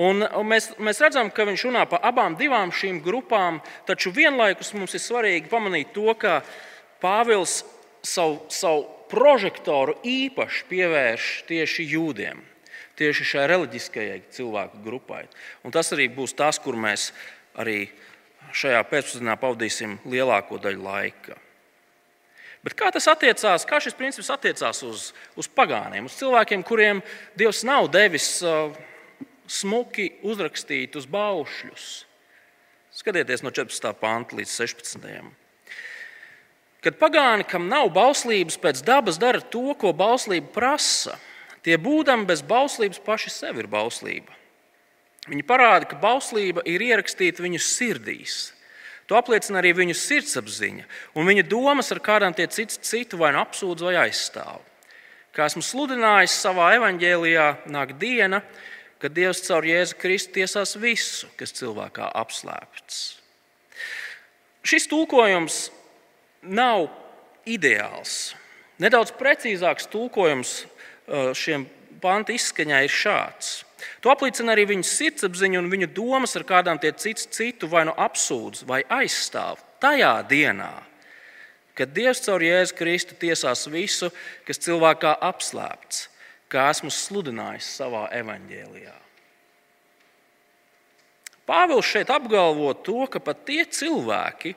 Un, 0.00 0.24
un 0.24 0.48
mēs, 0.48 0.70
mēs 0.80 1.02
redzam, 1.04 1.28
ka 1.28 1.44
viņš 1.44 1.66
runā 1.68 1.84
par 1.88 2.00
abām 2.08 2.38
šīm 2.72 3.02
grupām, 3.04 3.60
taču 3.84 4.10
vienlaikus 4.14 4.72
mums 4.72 4.94
ir 4.96 5.04
svarīgi 5.04 5.52
pamanīt 5.52 5.92
to, 5.92 6.14
ka 6.16 6.40
Pāvils 7.02 7.60
savu, 8.02 8.40
savu 8.48 8.86
prožektoru 9.12 9.98
īpaši 10.08 10.64
pievērš 10.70 11.28
tieši 11.50 11.86
jūdiem, 11.92 12.40
tieši 12.96 13.28
šai 13.34 13.46
reliģiskajai 13.52 14.18
cilvēku 14.32 14.80
grupai. 14.84 15.26
Un 15.62 15.74
tas 15.74 15.92
arī 15.92 16.08
būs 16.12 16.32
tas, 16.38 16.58
kur 16.62 16.78
mēs 16.80 17.10
arī 17.60 17.90
šajā 18.56 18.80
pēcpusdienā 18.88 19.36
pavadīsim 19.40 19.98
lielāko 20.08 20.60
daļu 20.60 20.84
laika. 20.86 21.36
Bet 22.62 22.76
kā 22.78 22.92
tas 22.94 23.08
attiecās, 23.10 23.66
kā 23.66 23.80
šis 23.82 23.96
princips 23.98 24.30
attiecās 24.30 24.84
uz, 24.86 25.10
uz 25.34 25.48
pagāniem, 25.50 26.06
uz 26.06 26.16
cilvēkiem, 26.20 26.62
kuriem 26.62 27.02
Dievs 27.38 27.64
nav 27.66 27.88
devis 27.90 28.36
uh, 28.46 28.70
smuki 29.50 30.12
uzrakstīt 30.22 30.94
uz 30.96 31.08
baušļus. 31.10 31.90
Skatieties 32.92 33.42
no 33.42 33.50
14. 33.50 33.92
panta 33.98 34.38
līdz 34.38 34.52
16. 34.62 35.41
Kad 36.82 36.98
pagāni, 36.98 37.46
kam 37.46 37.68
nav 37.70 37.92
bauslības, 37.94 38.58
pēc 38.58 38.80
dabas 38.82 39.20
dara 39.22 39.38
to, 39.40 39.70
ko 39.78 39.92
bauslība 39.94 40.50
prasa, 40.50 41.14
tie 41.62 41.76
būdami 41.78 42.26
bez 42.26 42.42
bauslības 42.42 42.98
paši 43.04 43.30
sev 43.30 43.60
ir 43.62 43.68
bauslība. 43.70 44.34
Viņi 45.30 45.44
parāda, 45.46 45.86
ka 45.86 46.00
bauslība 46.02 46.64
ir 46.66 46.82
ierakstīta 46.82 47.44
viņu 47.44 47.60
sirdīs. 47.62 48.50
To 49.06 49.14
apliecina 49.14 49.60
arī 49.60 49.70
viņu 49.78 49.94
sirdsapziņa 49.94 50.88
un 51.18 51.28
viņa 51.28 51.44
domas, 51.46 51.92
ar 51.94 52.00
kādām 52.02 52.34
tie 52.34 52.48
cits 52.50 52.80
citu 52.82 53.20
vai 53.20 53.30
nu 53.34 53.42
apsūdz 53.44 53.86
vai 53.86 53.94
aizstāv. 54.08 54.58
Kā 55.32 55.46
esmu 55.46 55.62
sludinājis 55.64 56.34
savā 56.42 56.72
evanģēlijā, 56.76 57.46
nāk 57.70 57.94
diena, 58.00 58.42
ka 58.98 59.10
Dievs 59.10 59.44
caur 59.46 59.66
Jēzu 59.66 59.96
Kristu 60.02 60.34
tiesās 60.40 60.74
visu, 60.78 61.30
kas 61.38 61.54
cilvēkā 61.56 62.10
apslēpts. 62.20 62.98
Šis 64.66 64.86
tulkojums 64.90 65.62
nav 66.42 66.88
ideāls. 67.46 68.34
Nedaudz 68.82 69.14
precīzāks 69.18 69.86
tulkojums 69.90 70.62
uh, 70.62 71.30
šiem 71.36 71.66
pantu 72.02 72.34
izskaņai 72.34 72.82
ir 72.86 72.92
šāds. 72.92 73.52
To 74.02 74.10
apliecina 74.12 74.54
arī 74.54 74.66
viņu 74.70 74.86
sirdsapziņa 74.86 75.60
un 75.62 75.70
viņu 75.70 75.88
domas, 75.94 76.34
ar 76.38 76.46
kādām 76.46 76.78
tie 76.82 76.92
cits 76.94 77.28
citu 77.34 77.68
vai 77.70 77.84
nu 77.88 77.94
apsūdz 77.98 78.64
vai 78.66 78.82
aizstāv 78.90 79.62
tajā 79.82 80.14
dienā, 80.30 80.72
kad 81.78 81.90
Dievs 81.94 82.22
caur 82.22 82.42
Jēzu 82.44 82.76
Kristu 82.78 83.18
tiesās 83.18 83.66
visu, 83.70 84.12
kas 84.46 84.62
cilvēkā 84.62 85.16
apslēpts, 85.30 86.06
kā 86.52 86.68
esmu 86.70 86.92
sludinājis 86.94 87.70
savā 87.80 88.06
evaņģēlijā. 88.20 88.98
Pāvils 91.48 91.88
šeit 91.88 92.10
apgalvo 92.14 92.70
to, 92.86 93.02
ka 93.10 93.18
pat 93.18 93.42
tie 93.48 93.64
cilvēki, 93.66 94.54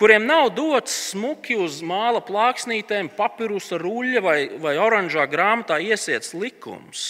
kuriem 0.00 0.26
nav 0.26 0.50
dots 0.56 0.94
smuki 1.10 1.56
uz 1.60 1.80
māla 1.86 2.22
plāksnītēm, 2.24 3.12
papīrusa 3.16 3.78
ruļļa 3.80 4.24
vai, 4.24 4.38
vai 4.60 4.74
oranžā 4.80 5.26
grāmatā 5.30 5.78
iesiets 5.82 6.34
likums, 6.34 7.04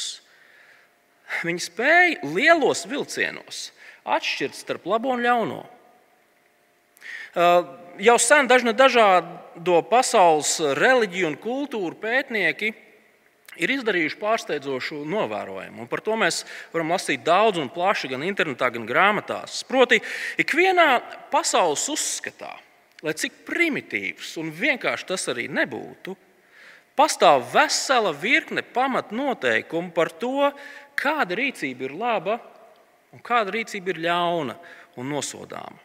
viņi 1.45 1.65
spēja 1.65 2.35
lielos 2.35 2.85
vilcienos 2.89 3.71
atšķirt 4.05 4.57
starp 4.57 4.87
labo 4.89 5.15
un 5.15 5.25
ļauno. 5.25 5.63
Jau 8.05 8.17
sen 8.21 8.49
dažna 8.51 8.75
dažādo 8.77 9.81
pasaules 9.89 10.59
reliģiju 10.79 11.31
un 11.31 11.39
kultūru 11.41 11.97
pētnieki 11.99 12.73
ir 13.55 13.73
izdarījuši 13.75 14.19
pārsteidzošu 14.19 15.01
novērojumu. 15.09 15.85
Un 15.85 15.91
par 15.91 16.03
to 16.05 16.17
mēs 16.19 16.43
varam 16.73 16.93
lasīt 16.95 17.25
daudz 17.27 17.61
un 17.63 17.71
plaši 17.73 18.11
gan 18.11 18.27
internetā, 18.27 18.71
gan 18.75 18.87
grāmatās. 18.87 19.63
Proti, 19.67 20.01
ikvienā 20.43 20.89
pasaules 21.33 21.87
uzskatā, 21.93 22.51
lai 23.05 23.13
cik 23.21 23.43
primitīvs 23.45 24.35
un 24.41 24.53
vienkārši 24.55 25.09
tas 25.11 25.29
arī 25.33 25.47
nebūtu, 25.53 26.17
pastāv 26.97 27.45
vesela 27.53 28.15
virkne 28.17 28.65
pamatnoteikumu 28.65 29.93
par 29.95 30.13
to, 30.21 30.51
kāda 30.97 31.37
rīcība 31.37 31.89
ir 31.89 31.97
laba 31.99 32.39
un 33.13 33.23
kāda 33.25 33.53
rīcība 33.55 33.93
ir 33.93 34.05
ļauna 34.07 34.57
un 35.01 35.11
nosodāma. 35.11 35.81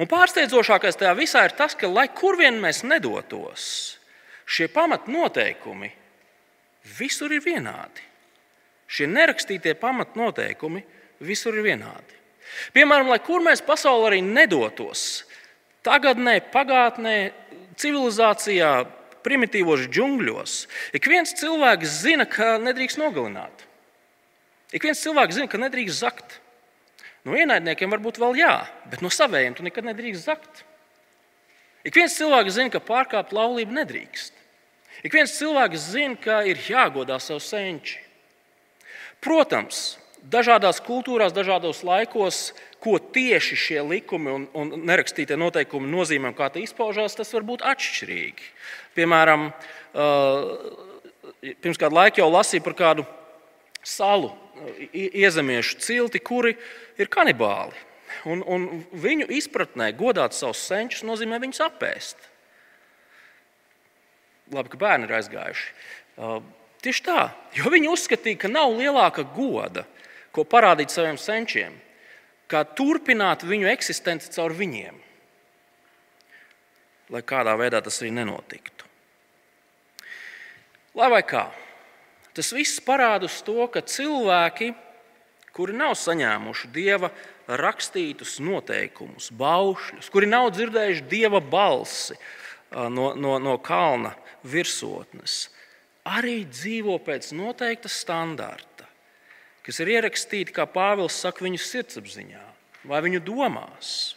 Un 0.00 0.08
pārsteidzošākais 0.08 0.96
tajā 0.98 1.12
visā 1.18 1.44
ir 1.46 1.54
tas, 1.58 1.74
ka, 1.76 1.88
lai 1.90 2.06
kur 2.14 2.38
vien 2.40 2.58
mēs 2.62 2.82
nedotos, 2.86 3.98
šie 4.48 4.68
pamatnoteikumi 4.72 5.90
visur 6.96 7.34
ir 7.34 7.42
vienādi. 7.44 8.04
Šie 8.86 9.08
nerakstītie 9.10 9.74
pamatnoteikumi 9.80 10.84
visur 11.26 11.56
ir 11.58 11.66
vienādi. 11.66 12.14
Piemēram, 12.72 13.10
lai 13.10 13.18
kur 13.26 13.42
mēs 13.42 13.64
pasaulē 13.66 14.12
arī 14.12 14.20
nedotos, 14.22 15.25
tagadnē, 15.86 16.40
pagātnē, 16.52 17.16
civilizācijā, 17.80 18.72
primitīvos 19.26 19.88
džungļos, 19.90 20.56
ik 20.94 21.08
viens 21.10 21.34
cilvēks 21.38 22.00
zina, 22.04 22.26
ka 22.30 22.56
nedrīkst 22.62 23.00
nogalināt. 23.00 23.64
Ik 24.74 24.86
viens 24.86 25.02
cilvēks 25.02 25.38
zina, 25.38 25.50
ka 25.50 25.60
nedrīkst 25.62 26.02
zakt. 26.02 26.38
No 27.26 27.34
ienaidniekiem 27.34 27.90
varbūt 27.90 28.20
vēl 28.22 28.38
jā, 28.38 28.54
bet 28.90 29.02
no 29.02 29.10
savējiem 29.10 29.56
tu 29.58 29.66
nekad 29.66 29.86
nedrīkst 29.88 30.28
zakt. 30.28 30.62
Ik 31.86 31.94
viens 31.94 32.14
cilvēks 32.18 32.58
zina, 32.58 32.70
ka 32.70 32.82
pārkāpt 32.82 33.34
laulību 33.34 33.74
nedrīkst. 33.74 34.34
Ik 35.06 35.14
viens 35.14 35.34
cilvēks 35.38 35.90
zina, 35.92 36.18
ka 36.18 36.40
ir 36.46 36.58
jāgodā 36.62 37.18
savu 37.22 37.42
senči. 37.42 38.00
Protams, 39.22 39.96
dažādās 40.22 40.80
kultūrās, 40.82 41.34
dažādos 41.34 41.82
laikos, 41.86 42.50
ko 42.86 43.00
tieši 43.02 43.58
šie 43.58 43.80
likumi 43.82 44.30
un, 44.30 44.46
un 44.54 44.70
nerakstītie 44.86 45.34
noteikumi 45.38 45.90
nozīmē 45.90 46.30
un 46.30 46.36
kā 46.38 46.46
tie 46.54 46.62
izpaužās, 46.62 47.16
tas 47.18 47.32
var 47.34 47.46
būt 47.48 47.64
atšķirīgi. 47.66 48.50
Piemēram, 48.94 49.48
pirms 51.64 51.80
kāda 51.82 51.98
laika 51.98 52.22
jau 52.22 52.28
lasīju 52.30 52.62
par 52.62 52.76
kādu 52.78 53.06
salu, 53.86 54.30
iezemiešu 54.94 55.80
cilti, 55.82 56.22
kuri 56.22 56.54
ir 57.00 57.10
kanibāli. 57.12 57.74
Un, 58.26 58.42
un 58.46 58.84
viņu 58.94 59.26
izpratnē 59.34 59.90
godāt 59.98 60.34
savus 60.34 60.62
senčus 60.66 61.04
nozīmē 61.06 61.40
viņus 61.42 61.62
apēst. 61.66 62.28
Labi, 64.54 64.70
ka 64.70 64.78
bērni 64.78 65.08
ir 65.08 65.16
aizgājuši. 65.18 65.66
Uh, 66.16 66.38
tieši 66.86 67.02
tā, 67.06 67.22
jo 67.58 67.70
viņi 67.74 67.90
uzskatīja, 67.90 68.44
ka 68.44 68.50
nav 68.50 68.70
lielāka 68.78 69.26
goda, 69.34 69.84
ko 70.30 70.46
parādīt 70.46 70.94
saviem 70.94 71.18
senčiem, 71.20 71.74
kā 72.50 72.62
turpināt 72.78 73.44
viņu 73.46 73.68
eksistenci 73.70 74.30
caur 74.34 74.54
viņiem. 74.56 74.98
Lai 77.14 77.22
kādā 77.22 77.54
veidā 77.58 77.80
tas 77.84 78.00
arī 78.02 78.10
nenotiktu. 78.16 78.86
Lai 80.96 81.10
vai 81.12 81.22
kā, 81.28 81.44
tas 82.34 82.50
viss 82.56 82.80
parāda 82.82 83.28
to, 83.28 83.66
ka 83.68 83.82
cilvēki, 83.84 84.72
kuri 85.54 85.76
nav 85.76 85.94
saņēmuši 86.00 86.70
dieva 86.72 87.10
rakstītus 87.46 88.38
noteikumus, 88.42 89.28
baušļus, 89.30 90.08
kuri 90.10 90.28
nav 90.30 90.50
dzirdējuši 90.56 91.04
dieva 91.10 91.40
balsi 91.40 92.16
no, 92.72 93.12
no, 93.14 93.36
no 93.38 93.58
kalna, 93.62 94.16
virsotnes 94.46 95.46
arī 96.06 96.44
dzīvo 96.46 96.98
pēc 97.02 97.32
noteikta 97.36 97.90
standarta, 97.90 98.75
kas 99.66 99.80
ir 99.82 99.90
ierakstīti, 99.96 100.54
kā 100.54 100.66
Pāvils 100.70 101.18
saka, 101.18 101.44
viņu 101.46 101.60
sirdsapziņā 101.62 102.44
vai 102.86 103.02
viņu 103.02 103.20
domās. 103.26 104.14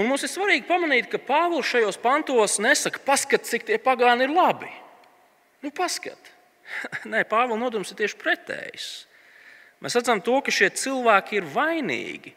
Un 0.00 0.08
mums 0.08 0.24
ir 0.24 0.32
svarīgi 0.32 0.64
pamanīt, 0.68 1.10
ka 1.12 1.20
Pāvils 1.20 1.68
šajos 1.68 2.00
pantos 2.00 2.56
nesaka, 2.64 3.02
paskat, 3.04 3.44
cik 3.44 3.68
tie 3.68 3.76
pagāni 3.76 4.24
ir 4.24 4.32
labi. 4.32 4.70
Nu, 5.62 5.70
paskat. 5.70 6.32
Nē, 7.12 7.26
Pāvila 7.28 7.60
nodoms 7.60 7.92
ir 7.92 8.00
tieši 8.00 8.18
pretējs. 8.20 8.90
Mēs 9.84 9.98
redzam 9.98 10.22
to, 10.24 10.38
ka 10.40 10.54
šie 10.54 10.70
cilvēki 10.78 11.40
ir 11.40 11.48
vainīgi 11.52 12.32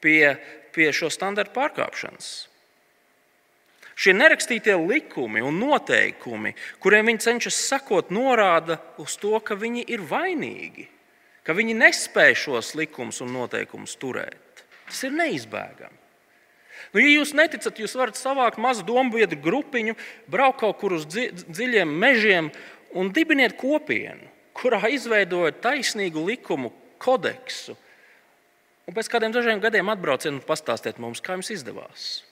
pie, 0.00 0.36
pie 0.72 0.88
šo 0.94 1.10
standartu 1.12 1.52
pārkāpšanas. 1.56 2.30
Šie 3.96 4.12
nerakstītie 4.12 4.74
likumi 4.76 5.40
un 5.40 5.56
noteikumi, 5.56 6.52
kuriem 6.84 7.08
viņi 7.08 7.22
cenšas 7.24 7.60
sekot, 7.70 8.10
norāda 8.12 8.76
uz 9.00 9.16
to, 9.16 9.32
ka 9.40 9.56
viņi 9.56 9.86
ir 9.88 10.04
vainīgi, 10.04 10.84
ka 11.46 11.56
viņi 11.56 11.78
nespēj 11.80 12.34
šos 12.42 12.74
likumus 12.76 13.22
un 13.24 13.32
noteikumus 13.32 13.96
turēt. 13.96 14.66
Tas 14.86 15.00
ir 15.08 15.16
neizbēgami. 15.16 16.02
Nu, 16.92 17.00
ja 17.00 17.08
jūs 17.08 17.32
neticat, 17.36 17.80
jūs 17.80 17.96
varat 17.98 18.20
savākt 18.20 18.60
mazu 18.62 18.84
domu 18.86 19.16
biedru 19.16 19.40
grupiņu, 19.42 19.96
braukt 20.30 20.60
kaut 20.60 20.78
kur 20.82 20.98
uz 20.98 21.08
dziļiem 21.08 21.88
mežiem 21.88 22.52
un 22.96 23.10
dibiniet 23.16 23.56
kopienu, 23.56 24.28
kurā 24.56 24.84
izveidojat 24.92 25.62
taisnīgu 25.64 26.28
likumu 26.28 26.70
kodeksu. 27.02 27.76
Un 28.86 28.94
pēc 28.94 29.08
kādiem 29.10 29.32
dažiem 29.34 29.60
gadiem 29.64 29.88
atbrauciet 29.90 30.36
un 30.36 30.44
pastāstiet 30.44 31.00
mums, 31.02 31.24
kā 31.24 31.34
jums 31.34 31.50
izdevās. 31.56 32.25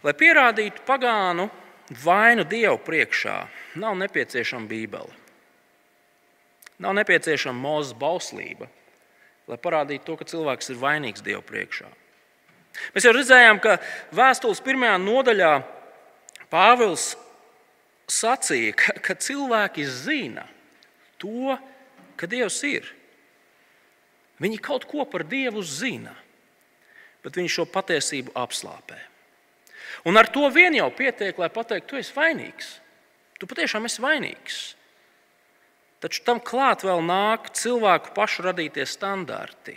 Lai 0.00 0.14
pierādītu 0.16 0.84
pagānu 0.88 1.50
vainu 2.04 2.44
Dievu 2.48 2.78
priekšā, 2.84 3.36
nav 3.80 3.96
nepieciešama 4.00 4.68
Bībele. 4.70 5.16
Nav 6.80 6.94
nepieciešama 6.96 7.60
mūzes 7.60 7.92
bauslība, 7.98 8.70
lai 9.50 9.58
parādītu 9.60 10.06
to, 10.06 10.16
ka 10.16 10.28
cilvēks 10.30 10.72
ir 10.72 10.78
vainīgs 10.80 11.24
Dievu 11.24 11.42
priekšā. 11.44 11.90
Mēs 12.94 13.04
jau 13.04 13.12
redzējām, 13.12 13.60
ka 13.60 13.76
vēstules 14.16 14.62
pirmajā 14.64 14.94
nodaļā 15.02 15.52
Pāvils 16.50 17.12
sacīja, 18.10 18.72
ka, 18.78 18.96
ka 19.04 19.14
cilvēki 19.20 19.84
zina 19.86 20.46
to, 21.20 21.58
ka 22.18 22.30
Dievs 22.30 22.56
ir. 22.66 22.88
Viņi 24.40 24.62
kaut 24.64 24.88
ko 24.88 25.04
par 25.04 25.26
Dievu 25.28 25.62
zina, 25.66 26.14
bet 27.20 27.36
viņi 27.36 27.52
šo 27.52 27.68
patiesību 27.68 28.32
apslāpē. 28.40 29.09
Un 30.04 30.16
ar 30.16 30.30
to 30.32 30.48
vien 30.52 30.74
jau 30.76 30.88
pietiek, 30.94 31.36
lai 31.38 31.50
pateiktu, 31.52 31.92
tu 31.92 32.00
esi 32.00 32.14
vainīgs. 32.16 32.78
Tu 33.40 33.48
patiešām 33.48 33.88
esi 33.88 34.02
vainīgs. 34.04 34.60
Taču 36.00 36.24
tam 36.24 36.40
klāt 36.40 36.84
vēl 36.86 37.02
nāk 37.04 37.50
cilvēku 37.56 38.14
pašu 38.16 38.46
radītie 38.48 38.86
standarti, 38.88 39.76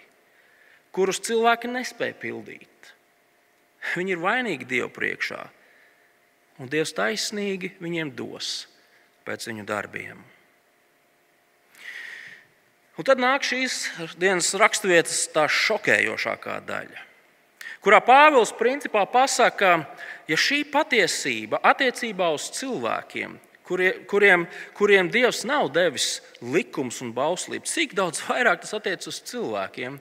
kurus 0.95 1.19
cilvēki 1.27 1.71
nespēja 1.71 2.15
pildīt. 2.19 2.91
Viņi 3.97 4.15
ir 4.15 4.21
vainīgi 4.23 4.67
Dievu 4.67 4.87
priekšā, 4.95 5.41
un 6.63 6.71
Dievs 6.71 6.95
taisnīgi 6.95 7.73
viņiem 7.83 8.13
dos 8.15 8.69
pēc 9.27 9.49
viņu 9.49 9.67
darbiem. 9.67 10.23
Un 12.93 13.07
tad 13.07 13.19
nāk 13.19 13.43
šīs 13.43 13.87
dienas 14.21 14.53
raksturvietas 14.55 15.25
tā 15.33 15.49
šokējošākā 15.51 16.61
daļa 16.67 17.09
kurā 17.83 17.99
Pāvils 18.03 18.53
principā 18.55 19.03
pasaka, 19.09 19.75
ja 20.27 20.37
šī 20.39 20.63
patiesība 20.71 21.59
attiecībā 21.63 22.29
uz 22.33 22.47
cilvēkiem, 22.55 23.35
kuriem, 23.67 24.03
kuriem, 24.09 24.45
kuriem 24.77 25.11
Dievs 25.11 25.43
nav 25.47 25.71
devis 25.75 26.17
likums 26.41 27.01
un 27.03 27.13
bauslību, 27.15 27.67
cik 27.67 27.95
daudz 27.99 28.23
vairāk 28.29 28.63
tas 28.63 28.75
attiecas 28.79 29.11
uz 29.11 29.21
cilvēkiem, 29.33 29.99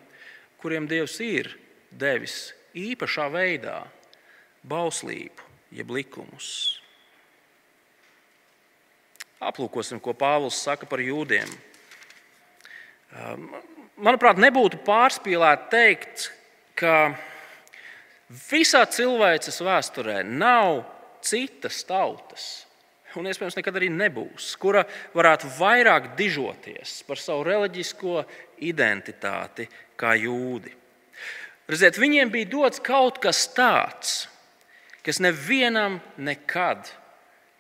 kuriem 0.63 0.87
Dievs 0.91 1.19
ir 1.25 1.51
devis 1.91 2.53
īpašā 2.79 3.27
veidā 3.33 3.83
bauslību, 4.63 5.51
jeb 5.75 5.91
likumus. 5.91 6.79
Aplūkosim, 9.43 9.99
ko 9.99 10.15
Pāvils 10.15 10.61
saka 10.63 10.87
par 10.87 11.03
jūdiem. 11.03 11.51
Manuprāt, 13.99 14.39
nebūtu 14.41 14.79
pārspīlēti 14.87 15.67
teikt, 15.73 16.29
ka 16.79 16.95
Visā 18.33 18.87
cilvēces 18.89 19.59
vēsturē 19.61 20.23
nav 20.25 20.87
citas 21.21 21.83
tautas, 21.85 22.65
un 23.21 23.29
iespējams 23.29 23.59
nekad 23.59 23.77
arī 23.77 23.91
nebūs, 23.93 24.55
kura 24.57 24.87
varētu 25.13 25.51
vairāk 25.59 26.15
dižoties 26.17 27.03
par 27.05 27.21
savu 27.21 27.45
reliģisko 27.51 28.23
identitāti 28.65 29.69
kā 30.01 30.15
jūdi. 30.17 30.73
Redziet, 31.69 32.01
viņiem 32.01 32.33
bija 32.33 32.49
dots 32.55 32.81
kaut 32.83 33.21
kas 33.21 33.45
tāds, 33.53 34.27
kas 35.05 35.21
nevienam 35.21 36.01
nekad 36.17 36.89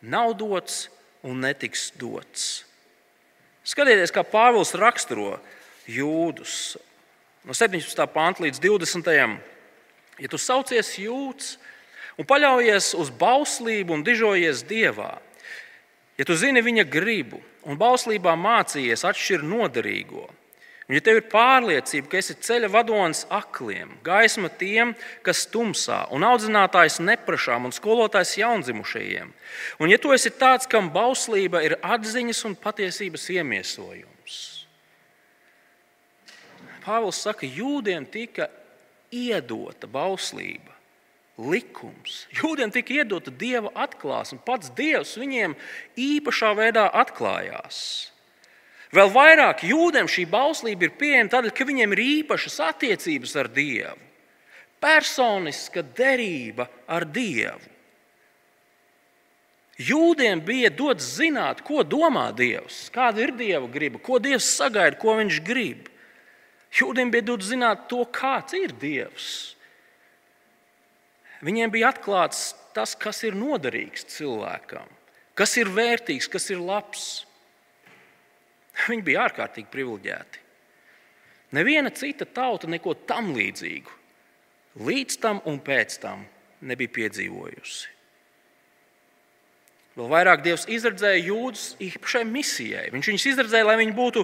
nav 0.00 0.32
dots 0.40 0.86
un 1.22 1.44
netiks 1.44 1.90
dots. 2.00 2.64
Skatieties, 3.62 4.10
kā 4.10 4.24
Pāvils 4.26 4.72
raksturo 4.74 5.36
jūdus. 5.86 6.78
No 7.44 7.54
17. 7.54 8.06
pānta 8.10 8.42
līdz 8.46 8.58
20. 8.62 9.51
Ja 10.22 10.30
tu 10.30 10.38
saucies 10.38 10.94
jūds 11.02 11.56
un 12.20 12.28
paļaujies 12.28 12.92
uz 12.94 13.10
bauslību 13.18 13.96
un 13.96 14.04
dižojies 14.06 14.62
dievā, 14.68 15.16
ja 16.18 16.28
tu 16.28 16.36
zini 16.38 16.62
viņa 16.62 16.86
gribu 16.86 17.42
un 17.66 17.80
bauslībā 17.80 18.36
mācījies 18.38 19.02
atšķirt 19.08 19.46
noderīgo, 19.46 20.28
Un, 20.92 20.98
ja 20.98 21.02
tev 21.06 21.22
ir 21.22 21.28
pārliecība, 21.30 22.08
ka 22.10 22.18
esi 22.18 22.34
ceļa 22.42 22.68
vadonis 22.68 23.22
akliem, 23.32 23.94
gaisma 24.04 24.50
tiem, 24.60 24.90
kas 25.24 25.46
tumsā, 25.48 26.02
un 26.12 26.26
audzinātājs 26.26 26.98
neprašām 27.00 27.64
un 27.68 27.72
skolotājs 27.72 28.34
jaundzimušajiem, 28.42 29.30
un 29.80 29.92
ja 29.92 29.96
tu 30.02 30.12
esi 30.12 30.28
tāds, 30.36 30.68
kam 30.68 30.90
bauslība 30.92 31.62
ir 31.64 31.78
atziņas 31.80 32.42
un 32.50 32.58
patiesības 32.60 33.30
iemiesojums, 33.38 34.40
Pāvils 36.82 37.20
saka, 37.22 37.46
jūdiem 37.46 38.04
tika 38.10 38.48
iedota 39.12 39.88
bauslība, 39.90 40.72
likums. 41.38 42.26
Jūdiem 42.34 42.72
tika 42.74 43.02
iedota 43.02 43.30
dieva 43.30 43.72
atklāsme, 43.84 44.40
pats 44.44 44.72
dievs 44.76 45.14
viņiem 45.20 45.56
īpašā 46.00 46.52
veidā 46.58 46.88
atklājās. 47.02 47.82
Vēl 48.92 49.08
vairāk 49.12 49.62
jūdiem 49.64 50.08
šī 50.10 50.26
bauslība 50.28 50.88
ir 50.88 50.96
pieejama 51.00 51.32
tādēļ, 51.32 51.52
ka 51.56 51.64
viņiem 51.68 51.94
ir 51.94 52.02
īpašas 52.04 52.58
attiecības 52.68 53.36
ar 53.40 53.48
Dievu, 53.48 54.08
personiska 54.82 55.84
derība 55.96 56.68
ar 56.84 57.06
Dievu. 57.08 57.70
Jūdiem 59.82 60.42
bija 60.44 60.68
dots 60.70 61.06
zināt, 61.16 61.62
ko 61.64 61.80
domā 61.82 62.28
Dievs, 62.36 62.90
kāda 62.92 63.24
ir 63.24 63.32
Dieva 63.38 63.64
griba, 63.72 63.98
ko 63.98 64.20
Dievs 64.22 64.50
sagaida, 64.58 64.98
ko 65.00 65.16
Viņš 65.18 65.40
grib. 65.46 65.88
Jūdiem 66.72 67.12
bija 67.12 67.26
dots 67.28 67.50
zināt 67.50 67.86
to, 67.90 68.00
kāds 68.08 68.56
ir 68.56 68.72
Dievs. 68.80 69.30
Viņiem 71.44 71.72
bija 71.74 71.90
atklāts 71.92 72.52
tas, 72.72 72.94
kas 72.96 73.22
ir 73.26 73.36
noderīgs 73.36 74.06
cilvēkam, 74.14 74.86
kas 75.36 75.56
ir 75.60 75.68
vērtīgs, 75.72 76.30
kas 76.32 76.48
ir 76.54 76.62
labs. 76.62 77.08
Viņi 78.86 79.04
bija 79.04 79.26
ārkārtīgi 79.26 79.68
privileģēti. 79.72 80.44
Neviena 81.52 81.90
cita 81.92 82.24
tauta 82.24 82.70
neko 82.70 82.94
tam 83.04 83.34
līdzīgu 83.36 83.98
līdz 84.80 85.18
tam 85.20 85.40
un 85.48 85.58
pēc 85.60 85.98
tam 86.00 86.24
nebija 86.64 86.92
piedzīvojusi. 86.96 87.90
Vēl 89.92 90.08
vairāk 90.08 90.40
Dievs 90.44 90.64
izredzēja 90.72 91.20
jūdzes 91.26 91.74
īpašai 91.84 92.22
misijai. 92.24 92.86
Viņš 92.94 93.10
viņus 93.10 93.26
izredzēja, 93.28 93.66
lai 93.68 93.76
viņi 93.82 93.92
būtu 93.96 94.22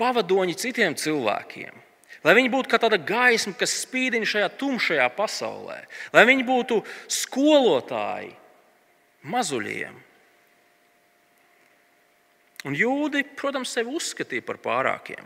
pavadoņi 0.00 0.56
citiem 0.60 0.96
cilvēkiem. 0.98 1.82
Lai 2.24 2.32
viņi 2.38 2.50
būtu 2.52 2.70
kā 2.72 2.80
tāda 2.80 2.96
gaisma, 2.96 3.52
kas 3.58 3.74
spīdina 3.82 4.24
šajā 4.28 4.48
tumšajā 4.56 5.10
pasaulē, 5.16 5.82
lai 6.14 6.24
viņi 6.30 6.46
būtu 6.48 6.80
skolotāji 7.12 8.32
mazuļiem, 9.28 9.98
Un 12.64 12.72
jūdi, 12.76 13.24
protams, 13.36 13.74
sevi 13.76 13.92
uzskatīja 13.92 14.44
par 14.44 14.56
pārākiem. 14.64 15.24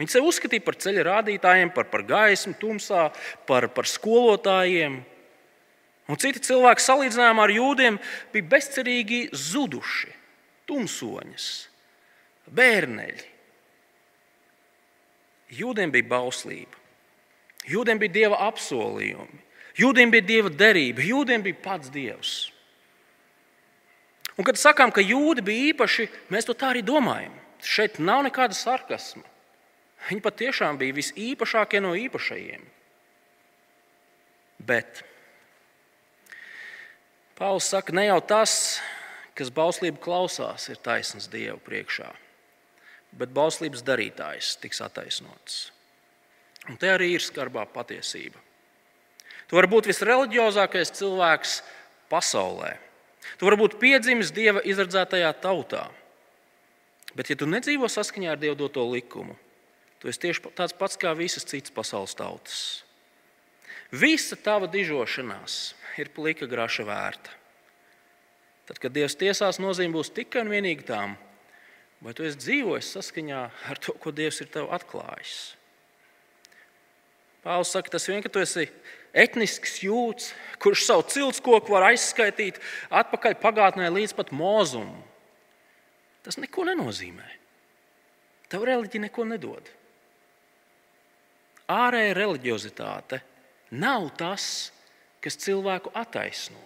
Viņi 0.00 0.10
sevi 0.10 0.26
uzskatīja 0.26 0.64
par 0.66 0.78
ceļa 0.82 1.04
rādītājiem, 1.06 1.70
par, 1.74 1.86
par 1.92 2.02
gaismu, 2.08 2.56
tumsā, 2.58 3.06
par, 3.46 3.68
par 3.70 3.86
skolotājiem. 3.86 4.98
Un 6.10 6.18
citi 6.18 6.42
cilvēki 6.42 6.82
salīdzinājumā 6.82 7.44
ar 7.46 7.52
jūdiem 7.54 7.98
bija 8.32 8.48
bezcerīgi 8.56 9.20
zuduši, 9.30 10.10
tumsoņas, 10.66 11.46
bērneļi. 12.50 13.28
Jūdiem 15.52 15.92
bija 15.92 16.08
bauslība, 16.08 16.78
jūdiem 17.68 18.00
bija 18.00 18.14
dieva 18.14 18.38
apsolījumi, 18.48 19.42
jūdiem 19.76 20.12
bija 20.14 20.24
dieva 20.30 20.52
derība, 20.52 21.04
jūdiem 21.04 21.44
bija 21.44 21.60
pats 21.64 21.92
dievs. 21.92 22.32
Un, 24.38 24.46
kad 24.48 24.56
sakām, 24.56 24.90
ka 24.94 25.04
jūdi 25.04 25.44
bija 25.44 25.72
īpaši, 25.74 26.08
mēs 26.32 26.48
to 26.48 26.56
tā 26.56 26.72
arī 26.72 26.80
domājam. 26.84 27.34
Šeit 27.62 28.00
nav 28.02 28.24
nekāda 28.24 28.56
sarkasma. 28.56 29.26
Viņi 30.08 30.24
patiešām 30.24 30.80
bija 30.80 30.96
visīpašākie 30.96 31.82
no 31.84 31.92
īpašajiem. 31.94 32.64
Bet 34.62 35.04
Pāvils 37.38 37.66
saka, 37.72 37.94
ne 37.96 38.04
jau 38.06 38.20
tas, 38.22 38.52
kas 39.34 39.50
bauslību 39.50 39.98
klausās, 40.02 40.68
ir 40.70 40.78
taisns 40.84 41.30
Dievu 41.32 41.56
priekšā, 41.64 42.10
bet 43.18 43.34
bauslības 43.34 43.84
darītājs 43.86 44.56
tiks 44.62 44.80
attaisnots. 44.84 45.66
Un 46.70 46.78
te 46.78 46.92
arī 46.92 47.12
ir 47.16 47.24
skarbā 47.24 47.66
patiesība. 47.68 48.38
Tu 49.50 49.58
vari 49.58 49.68
būt 49.68 49.90
visreliģiozākais 49.90 50.94
cilvēks 50.96 51.58
pasaulē 52.12 52.76
Tu 53.38 53.46
vari 53.46 53.58
būt 53.60 53.78
piedzimis 53.80 54.32
Dieva 54.34 54.62
izredzētajā 54.66 55.30
tautā, 55.42 55.86
bet, 57.16 57.30
ja 57.30 57.38
tu 57.38 57.48
nedzīvo 57.48 57.88
saskaņā 57.90 58.34
ar 58.34 58.40
Dieva 58.40 58.58
doto 58.58 58.84
likumu, 58.88 59.36
tu 60.02 60.10
esi 60.10 60.24
tieši 60.26 60.52
tāds 60.58 60.76
pats 60.76 60.98
kā 61.00 61.14
visas 61.16 61.46
citas 61.48 61.74
pasaules 61.74 62.16
tautas. 62.18 62.62
Visa 63.92 64.38
tava 64.40 64.70
dižošanās 64.72 65.74
ir 66.00 66.10
plika 66.16 66.48
graša 66.48 66.86
vērta. 66.88 67.34
Tad, 68.66 68.78
kad 68.80 68.94
Dievs 68.94 69.18
tiesās, 69.20 69.60
nozīme 69.60 69.98
būs 69.98 70.12
tikai 70.14 70.44
un 70.46 70.52
vienīgi 70.52 70.86
tām, 70.88 71.16
vai 72.02 72.14
tu 72.16 72.26
esi 72.26 72.40
dzīvojis 72.40 72.92
saskaņā 72.96 73.42
ar 73.70 73.80
to, 73.82 73.94
ko 74.02 74.12
Dievs 74.14 74.42
ir 74.42 74.50
tev 74.52 74.70
atklājis. 74.74 75.54
Pāvils 77.42 77.72
saka, 77.74 77.90
tas 77.90 78.06
vien, 78.06 78.22
ka 78.22 78.30
tu 78.30 78.42
esi 78.42 78.68
etnisks 79.12 79.80
jūds, 79.82 80.30
kurš 80.62 80.86
savu 80.86 81.06
ciltskoku 81.10 81.74
var 81.74 81.88
aizskaitīt 81.90 82.60
atpakaļ 82.90 83.38
pagātnē 83.42 83.90
līdz 83.90 84.14
pat 84.18 84.30
mūzumam. 84.34 85.02
Tas 86.22 86.38
neko 86.38 86.68
nenozīmē. 86.68 87.26
Tev 88.52 88.66
reliģija 88.68 89.08
neko 89.08 89.26
nedod. 89.26 89.70
Ārēja 91.72 92.14
reliģiozitāte 92.18 93.22
nav 93.74 94.10
tas, 94.18 94.44
kas 95.22 95.38
cilvēku 95.40 95.90
attaisno. 95.98 96.60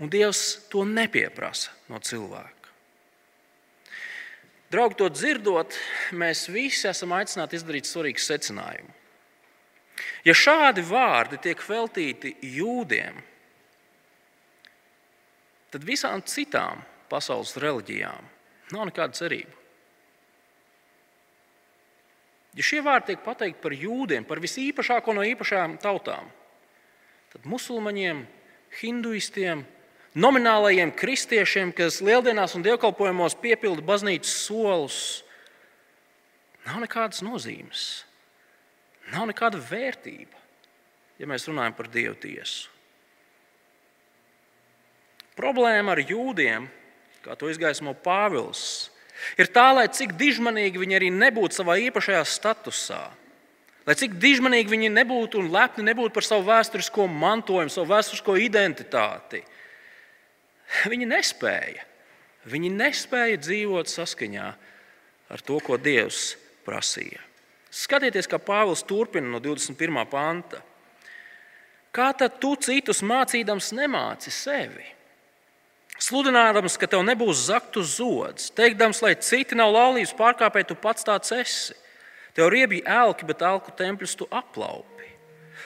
Un 0.00 0.12
Dievs 0.12 0.68
to 0.72 0.84
nepieprasa 0.88 1.72
no 1.90 2.00
cilvēka. 2.04 2.65
Draugi, 4.70 4.98
to 4.98 5.08
dzirdot, 5.14 5.76
mēs 6.18 6.48
visi 6.50 6.88
esam 6.90 7.14
aicināti 7.14 7.58
izdarīt 7.58 7.86
svarīgu 7.86 8.22
secinājumu. 8.22 8.94
Ja 10.26 10.34
šādi 10.34 10.82
vārdi 10.84 11.38
tiek 11.40 11.60
veltīti 11.62 12.32
jūdiem, 12.56 13.20
tad 15.70 15.86
visām 15.86 16.24
citām 16.26 16.82
pasaules 17.10 17.54
reliģijām 17.62 18.26
nav 18.74 18.88
nekāda 18.90 19.14
cerība. 19.14 19.54
Ja 22.56 22.64
šie 22.64 22.80
vārdi 22.82 23.12
tiek 23.12 23.22
pateikti 23.22 23.62
par 23.62 23.74
jūdiem, 23.76 24.26
par 24.26 24.40
visīpašāko 24.42 25.14
no 25.14 25.22
īpašām 25.28 25.76
tautām, 25.78 26.26
tad 27.30 27.46
musulmaņiem, 27.46 28.24
hinduistiem, 28.80 29.62
nominālajiem 30.16 30.90
kristiešiem, 30.96 31.70
kas 31.76 32.00
lieldienās 32.04 32.56
un 32.56 32.64
dievkalpojumos 32.64 33.36
piepilda 33.42 33.84
baznīcas 33.84 34.32
solus, 34.46 34.98
nav 36.66 36.80
nekādas 36.82 37.22
nozīmes 37.22 37.86
nav 39.14 39.28
nekāda 39.30 39.60
vērtība, 39.62 40.38
ja 41.20 41.28
mēs 41.28 41.46
runājam 41.48 41.76
par 41.76 41.90
dievu 41.92 42.16
tiesu. 42.22 42.72
Problēma 45.36 45.92
ar 45.92 46.00
jūdiem, 46.00 46.66
kā 47.24 47.36
to 47.36 47.50
izgaismo 47.52 47.92
Pāvils, 48.04 48.88
ir 49.36 49.50
tā, 49.52 49.68
lai 49.76 49.86
cik 49.92 50.14
dižmanīgi 50.16 50.80
viņi 50.80 50.98
arī 50.98 51.10
nebūtu 51.12 51.58
savā 51.58 51.76
īpašajā 51.88 52.22
statusā, 52.30 53.02
lai 53.86 53.96
cik 53.98 54.16
dižmanīgi 54.22 54.72
viņi 54.72 54.94
nebūtu 54.94 55.42
un 55.42 55.52
lepni 55.52 55.84
nebūtu 55.90 56.14
par 56.16 56.24
savu 56.24 56.48
vēsturisko 56.48 57.06
mantojumu, 57.10 57.72
savu 57.72 57.92
vēsturisko 57.92 58.38
identitāti. 58.40 59.44
Viņi 60.90 61.08
nespēja. 61.10 61.84
Viņi 62.46 62.70
nespēja 62.74 63.38
dzīvot 63.42 63.90
saskaņā 63.90 64.48
ar 65.30 65.42
to, 65.42 65.58
ko 65.62 65.78
Dievs 65.80 66.36
prasīja. 66.66 67.22
Skatieties, 67.76 68.28
kā 68.30 68.38
Pāvils 68.40 68.84
turpina 68.86 69.28
no 69.28 69.40
21. 69.42 70.04
panta. 70.10 70.62
Kā 71.94 72.10
tad 72.16 72.38
tu 72.40 72.52
citus 72.60 73.02
mācīdams 73.04 73.72
nemāci 73.76 74.30
sevi? 74.32 74.84
Sludinādams, 75.96 76.76
ka 76.76 76.88
tev 76.92 77.02
nebūs 77.08 77.46
zaktu 77.48 77.80
zods, 77.80 78.50
teikdams, 78.52 79.00
lai 79.00 79.14
citi 79.16 79.56
nav 79.56 79.72
laulības 79.72 80.12
pārkāpēji, 80.16 80.68
tu 80.68 80.76
pats 80.76 81.06
tāds 81.08 81.32
esi. 81.32 81.76
Tev 82.36 82.50
riebi 82.52 82.82
elki, 82.84 83.24
bet 83.24 83.40
elku 83.40 83.72
tempļus 83.72 84.16
tu 84.20 84.28
aplaupi. 84.28 85.08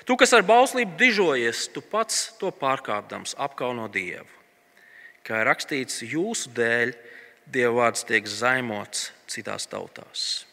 Tu, 0.06 0.14
kas 0.16 0.30
ar 0.36 0.46
bauslību 0.46 0.94
dižojies, 0.98 1.64
tu 1.74 1.82
pats 1.82 2.28
to 2.38 2.52
pārkāpdams 2.54 3.34
apkauno 3.42 3.88
Dievu. 3.90 4.39
Kā 5.26 5.44
rakstīts, 5.46 6.02
jūsu 6.06 6.52
dēļ 6.56 6.94
Dieva 7.50 7.72
vārds 7.80 8.04
tiek 8.06 8.28
zaimots 8.30 9.08
citās 9.30 9.66
tautās. 9.66 10.44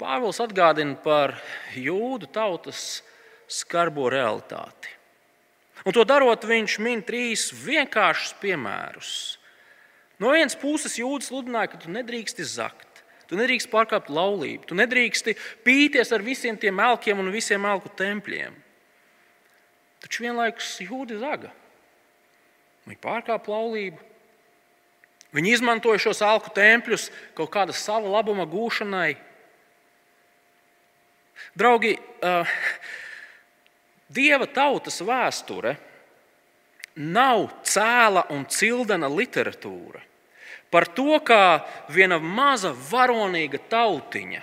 Pāvils 0.00 0.40
atgādina 0.42 0.96
par 0.98 1.36
jūdu 1.78 2.26
tautas 2.34 3.04
skarbo 3.46 4.08
realitāti. 4.10 4.90
Un 5.86 5.94
to 5.94 6.02
darot, 6.06 6.42
viņš 6.46 6.78
min 6.82 7.04
trīs 7.06 7.50
vienkāršus 7.54 8.34
piemērus. 8.42 9.12
No 10.18 10.34
vienas 10.34 10.58
puses, 10.58 10.98
jūdas 10.98 11.30
sludināja, 11.30 11.72
ka 11.72 11.82
tu 11.84 11.90
nedrīksti 11.94 12.46
zakt. 12.46 13.02
Tu 13.30 13.38
nedrīkst 13.38 13.70
pārkāpt 13.70 14.10
laulību, 14.12 14.66
tu 14.68 14.76
nedrīksti 14.78 15.36
pīties 15.64 16.10
ar 16.12 16.22
visiem 16.26 16.58
tiem 16.58 16.74
melkiem 16.76 17.22
un 17.22 17.30
visiem 17.34 17.62
melku 17.62 17.90
tempļiem. 17.98 18.58
Taču 20.02 20.26
vienlaikus 20.26 20.74
jūda 20.82 21.22
zaga. 21.22 21.54
Viņi 22.86 22.98
pārkāpa 23.02 23.52
laulību. 23.52 24.00
Viņi 25.32 25.54
izmantoja 25.56 26.00
šos 26.02 26.20
alku 26.26 26.50
tempļus 26.52 27.08
kaut 27.36 27.52
kāda 27.54 27.72
sava 27.76 28.10
labuma 28.10 28.44
gūšanai. 28.48 29.14
Draugi, 31.56 31.94
uh, 31.96 32.58
Dieva 34.12 34.46
tautas 34.50 35.00
vēsture 35.04 35.76
nav 37.00 37.46
cēla 37.64 38.26
un 38.34 38.44
cildena 38.50 39.08
literatūra 39.08 40.02
par 40.72 40.88
to, 40.96 41.18
kā 41.24 41.62
viena 41.92 42.18
maza 42.20 42.72
varonīga 42.72 43.60
tautiņa 43.72 44.42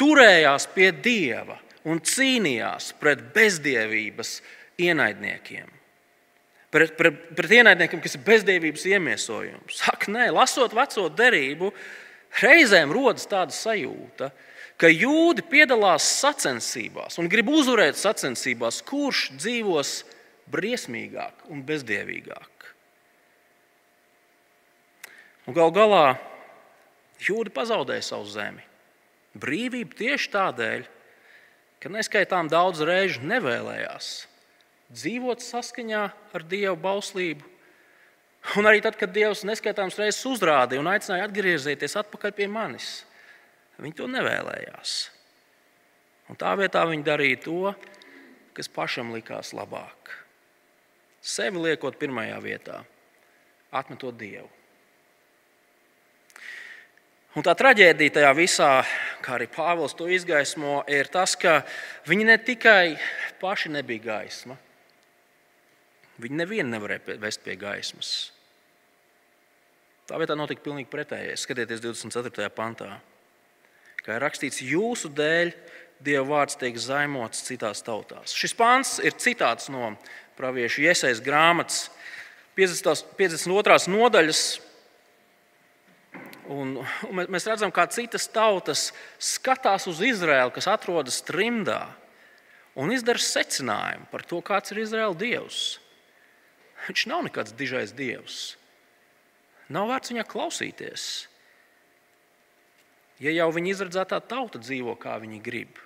turējās 0.00 0.68
pie 0.74 0.90
dieva 0.92 1.58
un 1.88 2.00
cīnījās 2.04 2.92
pret 3.00 3.22
bezdievības 3.34 4.38
ienaidniekiem. 4.80 5.79
Pret, 6.70 6.94
pret, 6.94 7.16
pret 7.34 7.56
ienaidniekiem, 7.58 7.98
kas 8.02 8.14
ir 8.14 8.22
bezdievības 8.22 8.84
iemiesojums. 8.92 9.80
Saka, 9.80 10.06
nē, 10.14 10.28
lasot 10.30 10.74
veco 10.76 11.08
derību, 11.10 11.72
reizēm 12.38 12.94
rodas 12.94 13.26
tāda 13.26 13.54
sajūta, 13.54 14.30
ka 14.78 14.88
jūdi 14.88 15.42
piedalās 15.50 16.06
sacensībās 16.20 17.18
un 17.18 17.28
grib 17.32 17.50
uzvarēt 17.50 17.98
sacensībās, 17.98 18.80
kurš 18.86 19.26
dzīvos 19.34 19.92
briesmīgāk 20.50 21.50
un 21.50 21.66
bezdievīgāk. 21.66 22.70
Un 25.50 25.58
gal 25.58 25.74
galā 25.74 26.06
jūda 27.26 27.50
pazaudēja 27.50 28.06
savu 28.12 28.30
zemi. 28.30 28.62
Brīvība 29.34 29.98
tieši 29.98 30.30
tādēļ, 30.30 30.88
ka 31.82 31.90
neskaitām 31.90 32.46
daudz 32.50 32.82
reižu 32.86 33.26
nevēlējās 33.26 34.29
dzīvot 34.94 35.42
saskaņā 35.44 36.02
ar 36.34 36.44
Dieva 36.46 36.76
bauslību. 36.78 37.46
Un 38.56 38.66
arī 38.66 38.80
tad, 38.80 38.96
kad 38.96 39.12
Dievs 39.12 39.44
neskaitāms 39.44 39.98
reizes 40.00 40.24
uzrādīja 40.26 40.80
un 40.80 40.88
aicināja 40.90 41.26
atgriezties 41.28 41.98
atpakaļ 42.00 42.32
pie 42.36 42.46
manis, 42.48 43.02
viņi 43.80 43.98
to 43.98 44.06
nevēlējās. 44.08 44.94
Un 46.30 46.38
tā 46.40 46.54
vietā 46.56 46.86
viņi 46.88 47.04
darīja 47.04 47.42
to, 47.44 47.74
kas 48.56 48.70
pašam 48.70 49.12
likās 49.12 49.52
labāk. 49.56 50.14
Sevi 51.20 51.60
liekot 51.60 51.98
pirmajā 52.00 52.38
vietā, 52.40 52.80
atmetot 53.76 54.16
Dievu. 54.16 54.48
Un 57.38 57.44
tā 57.46 57.52
traģēdija 57.54 58.16
tajā 58.16 58.30
visā, 58.34 58.70
kā 59.22 59.36
arī 59.36 59.46
Pāvils 59.52 59.92
to 59.94 60.08
izgaismo, 60.10 60.80
ir 60.90 61.06
tas, 61.12 61.36
ka 61.38 61.60
viņi 62.08 62.26
ne 62.26 62.36
tikai 62.42 62.96
paši 63.38 63.70
nebija 63.70 64.02
gaisma, 64.08 64.56
viņi 66.22 66.40
nevienu 66.42 66.74
nevarēja 66.74 67.18
vest 67.22 67.42
pie 67.44 67.56
gaismas. 67.60 68.30
Tā 70.08 70.18
vietā 70.18 70.34
notika 70.38 70.64
pilnīgi 70.64 70.90
pretējais. 70.90 71.44
Skatieties, 71.46 71.82
24. 71.84 72.50
pantā. 72.54 72.96
Kā 74.00 74.16
ir 74.16 74.24
rakstīts, 74.24 74.62
jūsu 74.64 75.12
dēļ 75.14 75.54
Dieva 76.00 76.24
vārds 76.24 76.56
tiek 76.56 76.78
zaimots 76.80 77.42
citās 77.44 77.82
tautās. 77.84 78.32
Šis 78.32 78.54
pāns 78.56 78.94
ir 79.04 79.12
citāts 79.20 79.68
no 79.68 79.90
pravieša 80.38 80.86
iesaistas 80.86 81.20
grāmatas 81.20 81.90
52. 82.56 83.76
nodaļas 83.92 84.44
Un, 86.50 86.72
un 87.06 87.20
mēs 87.30 87.46
redzam, 87.46 87.70
kā 87.70 87.84
citas 87.94 88.24
tautas 88.32 88.88
skatās 89.22 89.86
uz 89.86 90.00
Izraēlu, 90.02 90.50
kas 90.50 90.66
atrodas 90.66 91.20
trimdā, 91.22 91.84
un 92.74 92.90
izdara 92.90 93.22
secinājumu 93.22 94.08
par 94.10 94.24
to, 94.26 94.40
kāds 94.42 94.74
ir 94.74 94.80
Izraēla 94.82 95.14
dievs. 95.20 95.78
Viņš 96.88 97.06
nav 97.10 97.24
nekāds 97.26 97.54
dižais 97.56 97.92
dievs. 97.96 98.56
Nav 99.70 99.90
vērts 99.90 100.12
viņā 100.12 100.24
klausīties. 100.26 101.06
Ja 103.20 103.34
jau 103.36 103.50
viņa 103.52 103.74
izredzētā 103.74 104.18
tauta 104.24 104.58
dzīvo, 104.62 104.96
kā 104.98 105.18
viņi 105.20 105.42
grib, 105.44 105.76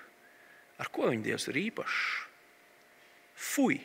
ar 0.79 0.89
ko 0.93 1.11
viņa 1.11 1.25
dievs 1.25 1.49
ir 1.51 1.59
īpašs? 1.67 1.99
Fui 3.35 3.81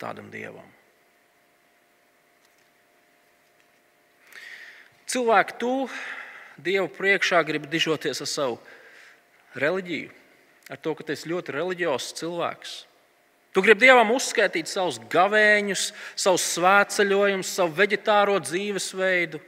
tādam 0.00 0.32
dievam! 0.32 0.72
Cilvēki, 5.08 5.56
tu 5.60 5.72
Dievu 6.58 6.88
priekšā 6.90 7.38
gribi 7.46 7.70
dižoties 7.70 8.18
ar 8.18 8.26
savu 8.26 8.56
reliģiju, 9.54 10.10
ar 10.74 10.80
to, 10.82 10.94
ka 10.98 11.04
tu 11.06 11.14
esi 11.14 11.30
ļoti 11.30 11.54
reliģiozs 11.54 12.16
cilvēks. 12.18 12.72
Tu 13.58 13.62
gribi 13.66 13.88
Dievam 13.88 14.12
uzskaitīt 14.14 14.68
savus 14.70 15.00
gavēņus, 15.10 15.88
savus 16.14 16.44
svētceļojumus, 16.54 17.48
savu 17.58 17.72
vegetāro 17.74 18.36
dzīvesveidu. 18.38 19.40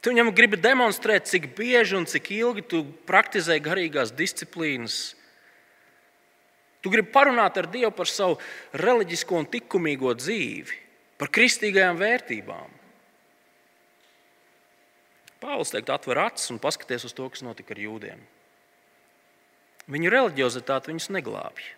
Tu 0.00 0.08
viņam 0.08 0.30
gribi 0.32 0.56
demonstrēt, 0.56 1.26
cik 1.28 1.50
bieži 1.58 1.98
un 1.98 2.06
cik 2.08 2.30
ilgi 2.32 2.62
tu 2.64 2.78
praktizē 3.04 3.58
garīgās 3.60 4.14
disciplīnas. 4.16 4.94
Tu 6.80 6.88
gribi 6.94 7.12
parunāt 7.12 7.58
ar 7.60 7.68
Dievu 7.68 7.90
par 7.98 8.08
savu 8.08 8.38
reliģisko 8.72 9.36
un 9.36 9.48
likumīgo 9.52 10.14
dzīvi, 10.16 10.78
par 11.20 11.28
kristīgajām 11.36 12.00
vērtībām. 12.00 12.78
Pāvils 15.44 15.74
teikt, 15.76 15.92
atver 15.92 16.22
acis 16.24 16.54
un 16.56 16.62
paskaties 16.64 17.04
uz 17.10 17.12
to, 17.20 17.28
kas 17.28 17.44
notika 17.44 17.76
ar 17.76 17.84
jūdiem. 17.84 18.24
Viņu 19.92 20.14
reliģiozitāte 20.16 20.88
viņus 20.88 21.10
neglābj. 21.18 21.68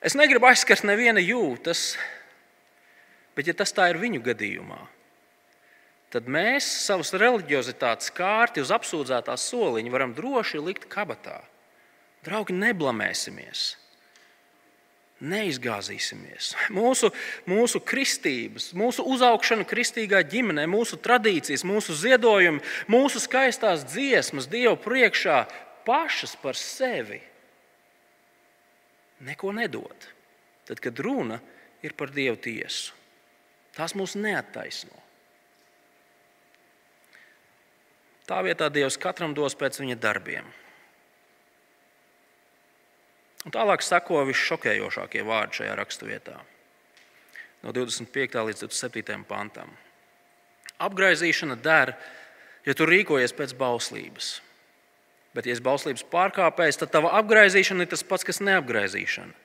Es 0.00 0.16
negribu 0.16 0.48
aizskart 0.48 0.86
neviena 0.88 1.20
jūtas, 1.20 1.98
bet 3.36 3.50
ja 3.50 3.54
tas 3.56 3.74
tā 3.76 3.90
ir 3.92 4.00
viņu 4.00 4.22
gadījumā, 4.24 4.78
tad 6.10 6.24
mēs 6.24 6.64
savus 6.86 7.12
reliģiozitātes 7.12 8.08
kārti 8.16 8.64
uz 8.64 8.72
apsūdzētā 8.72 9.36
soliņa 9.36 9.92
varam 9.92 10.16
droši 10.16 10.62
likt 10.64 10.88
kabatā. 10.92 11.42
Draugi, 12.24 12.56
neblamēsimies! 12.56 13.68
neizgāzīsimies. 15.20 16.54
Mūsu, 16.72 17.10
mūsu 17.48 17.80
kristības, 17.84 18.70
mūsu 18.72 19.04
uzaugšana 19.04 19.66
kristīgā 19.68 20.22
ģimenē, 20.24 20.64
mūsu 20.70 20.96
tradīcijas, 20.96 21.64
mūsu 21.68 21.92
ziedojumi, 21.92 22.62
mūsu 22.88 23.20
skaistās 23.20 23.84
dziesmas 23.84 24.48
Dievu 24.48 24.78
priekšā 24.80 25.42
pašas 25.84 26.32
par 26.40 26.56
sevi 26.56 27.20
neko 29.26 29.52
nedod. 29.52 30.08
Tad, 30.68 30.80
kad 30.80 30.98
runa 31.02 31.40
ir 31.82 31.96
par 31.98 32.12
Dievu 32.14 32.38
tiesu, 32.40 32.94
tās 33.74 33.96
mūs 33.98 34.16
neattaisno. 34.20 34.94
Tā 38.30 38.38
vietā 38.46 38.68
Dievs 38.70 38.98
katram 39.00 39.34
dos 39.34 39.56
pēc 39.58 39.80
viņa 39.82 39.96
darbiem. 39.98 40.46
Un 43.40 43.54
tālāk 43.56 43.82
sako 43.82 44.20
visšokējošākie 44.28 45.24
vārdi 45.26 45.62
šajā 45.62 45.74
raksturvietā, 45.80 46.36
no 47.64 47.72
25. 47.72 48.36
līdz 48.50 48.66
27. 48.68 49.24
pantam. 49.26 49.72
Apgaizīšana 50.80 51.56
der, 51.64 51.94
ja 52.68 52.76
tu 52.76 52.86
rīkojies 52.88 53.34
pēc 53.36 53.56
bauslības. 53.56 54.36
Bet, 55.34 55.46
ja 55.46 55.54
esi 55.54 55.62
bauslības 55.62 56.02
pārkāpējs, 56.10 56.80
tad 56.80 56.90
tava 56.90 57.12
apgaizīšana 57.20 57.86
ir 57.86 57.90
tas 57.92 58.02
pats, 58.06 58.26
kas 58.26 58.42
neapgaizīšana. 58.42 59.36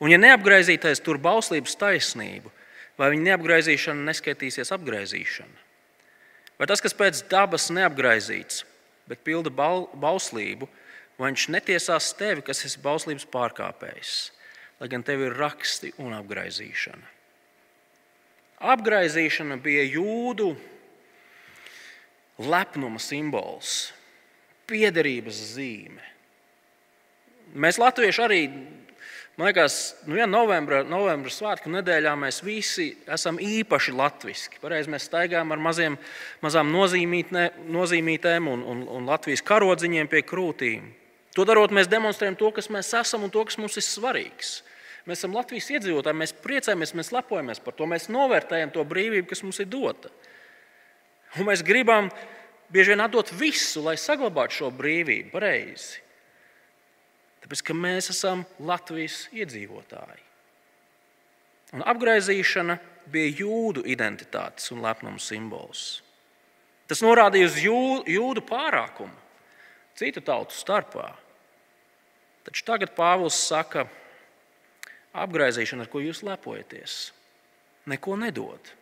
Un, 0.00 0.12
ja 0.12 0.18
neapgaizītais 0.20 1.02
tur 1.04 1.18
bauslības 1.20 1.74
taisnību, 1.80 2.52
vai 3.00 3.10
viņa 3.12 3.32
neapgaizīšana 3.32 4.06
neskaitīsies 4.06 4.70
apgaizīšana? 4.76 5.66
Vai 6.60 6.68
tas, 6.70 6.82
kas 6.84 6.94
pēc 6.96 7.24
dabas 7.32 7.70
neapgaizīts, 7.74 8.62
bet 9.10 9.24
pilda 9.26 9.50
bauslību, 9.50 10.68
vai 11.18 11.32
viņš 11.32 11.46
netiesās 11.56 12.12
tevi, 12.16 12.44
kas 12.46 12.62
esi 12.68 12.80
bauslības 12.84 13.26
pārkāpējs, 13.32 14.16
lai 14.80 14.88
gan 14.92 15.04
tev 15.04 15.26
ir 15.26 15.36
raksti 15.36 15.94
un 16.00 16.14
apgaizīšana. 16.16 17.16
Apgaizīšana 18.70 19.56
bija 19.60 19.86
jūdu 19.88 20.52
lepnuma 22.44 23.00
simbols, 23.00 23.90
piederības 24.70 25.42
zīme. 25.56 26.06
Mēs, 27.60 27.80
Latvieši, 27.82 28.22
arī 28.22 28.42
Man 29.40 29.46
liekas, 29.46 29.94
nu, 30.04 30.18
ja 30.18 30.26
novembra, 30.28 30.82
novembra 30.84 31.30
svētku 31.32 31.70
nedēļā 31.72 32.10
mēs 32.20 32.42
visi 32.44 32.90
esam 33.08 33.38
īpaši 33.40 33.94
latviski. 33.96 34.58
Pareizi 34.60 34.90
mēs 34.92 35.06
staigājam 35.08 35.54
ar 35.54 35.62
maziem, 35.64 35.96
mazām 36.44 36.68
nozīmītēm 36.68 38.50
un, 38.52 38.64
un, 38.68 38.82
un 38.98 39.08
Latvijas 39.08 39.40
karodziņiem 39.48 40.10
pie 40.12 40.20
krūtīm. 40.28 40.90
To 41.38 41.46
darot, 41.48 41.72
mēs 41.72 41.88
demonstrējam 41.88 42.36
to, 42.36 42.50
kas 42.52 42.68
mēs 42.68 42.92
esam 43.00 43.24
un 43.24 43.32
to, 43.32 43.46
kas 43.48 43.56
mums 43.56 43.80
ir 43.80 43.86
svarīgs. 43.86 44.50
Mēs 45.08 45.22
esam 45.22 45.38
Latvijas 45.38 45.70
iedzīvotāji, 45.72 46.20
mēs 46.20 46.36
priecājamies, 46.44 46.92
mēs 47.00 47.12
lepojamies 47.16 47.64
par 47.64 47.78
to, 47.78 47.88
mēs 47.88 48.10
novērtējam 48.12 48.76
to 48.76 48.84
brīvību, 48.92 49.30
kas 49.30 49.40
mums 49.46 49.62
ir 49.64 49.70
dota. 49.72 50.12
Un 51.40 51.48
mēs 51.48 51.64
gribam 51.64 52.12
bieži 52.72 52.94
vien 52.94 53.02
atdot 53.04 53.32
visu, 53.36 53.82
lai 53.84 53.96
saglabātu 54.00 54.60
šo 54.60 54.70
brīvību 54.74 55.32
pareizi. 55.34 56.00
Tāpēc, 57.40 57.62
ka 57.66 57.76
mēs 57.76 58.10
esam 58.12 58.44
Latvijas 58.62 59.24
iedzīvotāji. 59.34 60.26
Un 61.74 61.84
apgaizīšana 61.86 62.76
bija 63.10 63.44
jūdu 63.44 63.84
identitātes 63.88 64.70
un 64.74 64.82
lepnuma 64.84 65.22
simbols. 65.22 66.02
Tas 66.90 67.02
norādīja 67.06 67.46
uz 67.46 67.58
jūdu 68.10 68.42
pārākumu 68.46 69.14
citu 70.00 70.22
tautu 70.24 70.56
starpā. 70.56 71.10
Taču 72.46 72.64
tagad 72.66 72.94
Pāvils 72.96 73.36
saka, 73.36 73.84
apgaizīšana, 75.12 75.84
ar 75.84 75.90
ko 75.92 76.00
jūs 76.02 76.22
lepojaties, 76.26 77.10
neko 77.90 78.16
nedod. 78.20 78.72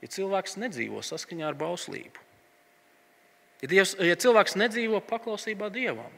Ja 0.00 0.08
cilvēks 0.14 0.56
nedzīvo 0.62 1.02
saskaņā 1.04 1.50
ar 1.50 1.58
bauslību, 1.58 2.27
ja, 3.62 3.68
dievs, 3.70 3.94
ja 4.00 4.16
cilvēks 4.18 4.56
nedzīvo 4.60 5.02
paklausībā 5.08 5.70
Dievam, 5.74 6.12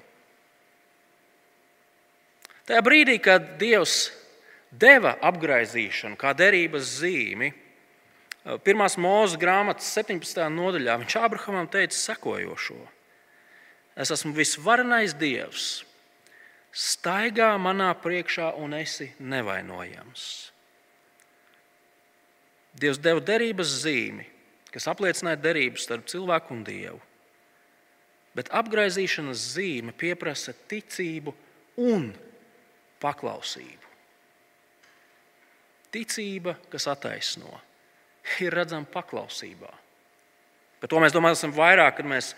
Tajā 2.71 2.85
brīdī, 2.87 3.17
kad 3.19 3.57
Dievs 3.59 4.13
deva 4.71 5.17
apgaizīšanu 5.27 6.15
kā 6.15 6.31
derības 6.39 6.93
zīmi, 7.01 7.49
pirmās 8.63 8.95
mūža 8.95 9.41
grāmatas 9.43 9.89
17. 9.97 10.45
nodaļā, 10.55 10.95
viņš 11.03 11.17
Abrahamam 11.19 11.67
teica 11.67 11.99
sekojošo: 11.99 12.79
Es 13.99 14.15
esmu 14.15 14.31
visvarenais 14.37 15.17
Dievs, 15.19 15.83
staigā 16.71 17.51
manā 17.59 17.91
priekšā 17.99 18.53
un 18.63 18.79
esi 18.79 19.11
nevainojams. 19.19 20.31
Dievs 22.79 23.03
deva 23.03 23.19
derības 23.19 23.81
zīmi, 23.83 24.31
kas 24.71 24.87
apliecināja 24.87 25.43
derību 25.43 25.83
starp 25.83 26.07
cilvēku 26.07 26.55
un 26.55 26.63
dievu. 26.71 27.03
Bet 28.37 28.53
apgaizīšanas 28.55 29.47
zīme 29.57 29.95
pieprasa 29.97 30.55
ticību 30.71 31.35
un 31.83 32.11
paklausību. 33.03 33.89
Ticība, 35.91 36.55
kas 36.71 36.87
attaisno, 36.93 37.51
ir 38.39 38.55
redzama 38.55 38.87
paklausībā. 38.87 39.73
Par 40.81 40.89
to 40.89 41.01
mēs 41.03 41.13
domāsim 41.13 41.53
vairāk, 41.53 41.99
kad 41.99 42.07
mēs 42.09 42.31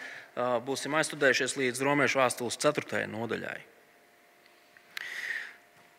būsim 0.67 0.97
aizstudējušies 0.99 1.59
līdz 1.61 1.85
Romas 1.85 2.17
vēstules 2.17 2.57
4. 2.59 3.05
nodaļai. 3.13 3.61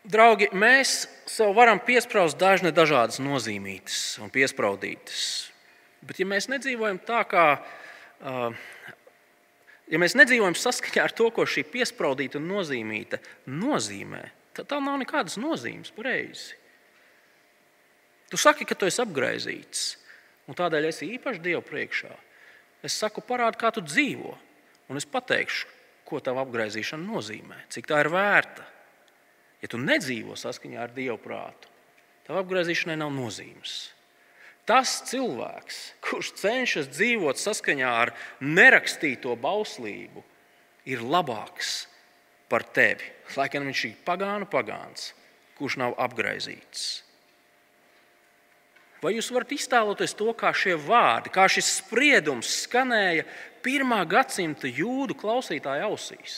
Draugi, 0.04 0.50
mēs 0.52 1.06
sev 1.32 1.54
varam 1.56 1.80
piesprāst 1.80 2.36
dažne 2.36 2.74
dažādas 2.76 3.22
nozīmītas 3.24 4.18
un 4.20 4.34
piespraudītas. 4.34 5.22
Bet, 6.04 6.20
ja 6.20 6.28
mēs 6.28 6.50
nedzīvojam 6.52 7.00
tā, 7.08 7.22
kā 7.30 7.46
ja 9.92 10.00
mēs 10.00 10.16
nedzīvojam 10.18 10.56
saskaņā 10.58 11.04
ar 11.04 11.14
to, 11.16 11.30
ko 11.34 11.46
šī 11.50 11.66
piespraudīta 11.74 12.40
un 12.40 12.50
nozīmīta 12.52 13.20
nozīmē, 13.50 14.24
tad 14.58 14.70
tam 14.72 14.88
nav 14.88 15.00
nekādas 15.02 15.40
nozīmes. 15.42 15.92
Pareizi. 15.96 16.60
Tu 18.32 18.40
saki, 18.40 18.66
ka 18.66 18.76
tu 18.78 18.88
esi 18.90 19.02
apgaizīts, 19.04 19.82
un 20.50 20.58
tādēļ 20.58 20.90
esi 20.90 21.12
īpaši 21.18 21.44
Dievu 21.44 21.62
priekšā. 21.68 22.12
Es 22.84 22.96
saku, 23.00 23.22
parādi, 23.24 23.60
kā 23.62 23.70
tu 23.72 23.84
dzīvo, 23.86 24.34
un 24.90 25.00
es 25.00 25.08
pateikšu, 25.08 25.70
ko 26.08 26.20
tava 26.24 26.44
apgaizīšana 26.44 27.06
nozīmē, 27.08 27.60
cik 27.72 27.88
tā 27.90 28.02
ir 28.04 28.10
vērta. 28.12 28.66
Ja 29.64 29.70
tu 29.72 29.80
nedzīvo 29.80 30.36
saskaņā 30.40 30.82
ar 30.84 30.92
Dievu 30.96 31.20
prātu, 31.24 31.70
tad 32.28 32.40
apgaizīšanai 32.42 32.98
nav 33.00 33.14
nozīmes. 33.16 33.94
Tas 34.70 35.02
cilvēks, 35.10 35.80
kurš 36.06 36.30
cenšas 36.40 36.88
dzīvot 36.94 37.40
saskaņā 37.40 37.90
ar 38.06 38.14
nerakstīto 38.40 39.36
bauslību, 39.36 40.24
ir 40.88 41.04
labāks 41.04 41.84
par 42.52 42.64
tevi, 42.76 43.10
lai 43.36 43.50
gan 43.52 43.68
viņš 43.68 43.82
ir 43.90 43.98
pagānu 44.08 44.48
pagāns, 44.48 45.12
kurš 45.58 45.80
nav 45.82 45.98
apgaizīts. 46.00 47.02
Vai 49.04 49.18
jūs 49.18 49.34
varat 49.36 49.52
iztēloties 49.52 50.16
to, 50.16 50.30
kā 50.32 50.54
šie 50.56 50.78
vārdi, 50.80 51.32
kā 51.34 51.50
šis 51.52 51.74
spriedums 51.82 52.48
skanēja 52.64 53.26
pirmā 53.66 54.00
gadsimta 54.08 54.72
jūdu 54.72 55.18
klausītāju 55.20 55.90
ausīs? 55.90 56.38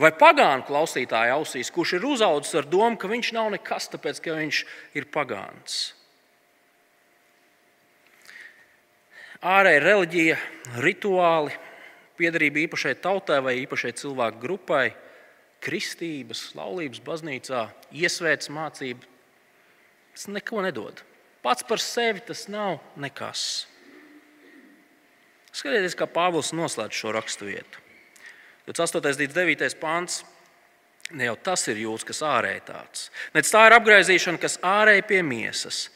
Vai 0.00 0.10
pagānu 0.16 0.64
klausītāju 0.66 1.36
ausīs, 1.36 1.70
kurš 1.70 1.98
ir 1.98 2.08
uzaugusi 2.08 2.58
ar 2.58 2.66
domu, 2.66 2.98
ka 2.98 3.06
viņš 3.10 3.32
nav 3.36 3.52
nekas, 3.54 3.86
tāpēc 3.92 4.18
ka 4.24 4.34
viņš 4.40 4.64
ir 4.98 5.06
pagāns? 5.14 5.99
Ārēji 9.40 9.80
reliģija, 9.80 10.34
rituāli, 10.84 11.54
piederība 12.20 12.60
īpašai 12.66 12.98
tautai 13.00 13.38
vai 13.40 13.54
īpašai 13.62 13.94
cilvēku 13.96 14.42
grupai, 14.42 14.90
kristības, 15.64 16.50
laulības 16.58 17.00
baznīcā, 17.06 17.62
iesvētas 17.88 18.52
mācība. 18.52 19.08
Tas 20.12 20.28
neko 20.28 20.60
nedod. 20.66 21.00
Pats 21.40 21.64
par 21.64 21.80
sevi 21.80 22.20
tas 22.20 22.44
nav 22.52 22.82
nekas. 23.00 23.64
Skatieties, 25.56 25.96
kā 25.96 26.04
Pāvils 26.04 26.52
noslēdz 26.52 27.00
šo 27.00 27.16
raksturvietu. 27.16 27.80
28. 28.68 29.24
līdz 29.24 29.40
9. 29.40 29.74
pāns. 29.80 30.20
Ne 31.16 31.32
jau 31.32 31.38
tas 31.40 31.64
ir 31.72 31.80
jūtas, 31.80 32.04
kas 32.12 32.20
ārēji 32.28 32.66
tāds. 32.68 33.08
Ne 33.32 33.40
tā 33.40 33.64
ir 33.66 33.80
apgaizīšana, 33.80 34.38
kas 34.38 34.60
ārēji 34.60 35.08
pie 35.08 35.24
miesas, 35.26 35.86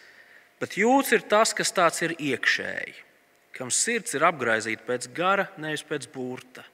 bet 0.65 0.81
jūtas 0.81 1.13
ir 1.13 1.29
tas, 1.29 1.53
kas 1.53 1.77
tāds 1.77 2.01
ir 2.03 2.17
iekšēji 2.17 3.04
kam 3.55 3.71
sirds 3.71 4.17
ir 4.17 4.27
apgaizīta 4.27 4.87
pēc 4.87 5.09
gara, 5.15 5.49
nevis 5.63 5.85
pēc 5.87 6.09
burta. 6.13 6.65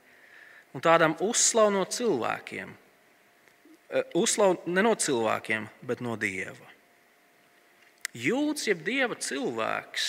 Un 0.74 0.82
tādam 0.84 1.16
uzslavu 1.24 1.74
no 1.74 1.84
cilvēkiem, 1.84 2.72
e, 3.90 4.02
uzslavu 4.18 4.60
ne 4.70 4.84
no 4.86 4.94
cilvēkiem, 4.94 5.66
bet 5.82 6.02
no 6.04 6.16
dieva. 6.16 6.68
Jūds, 8.14 8.66
jeb 8.66 8.84
dieva 8.86 9.18
cilvēks, 9.18 10.06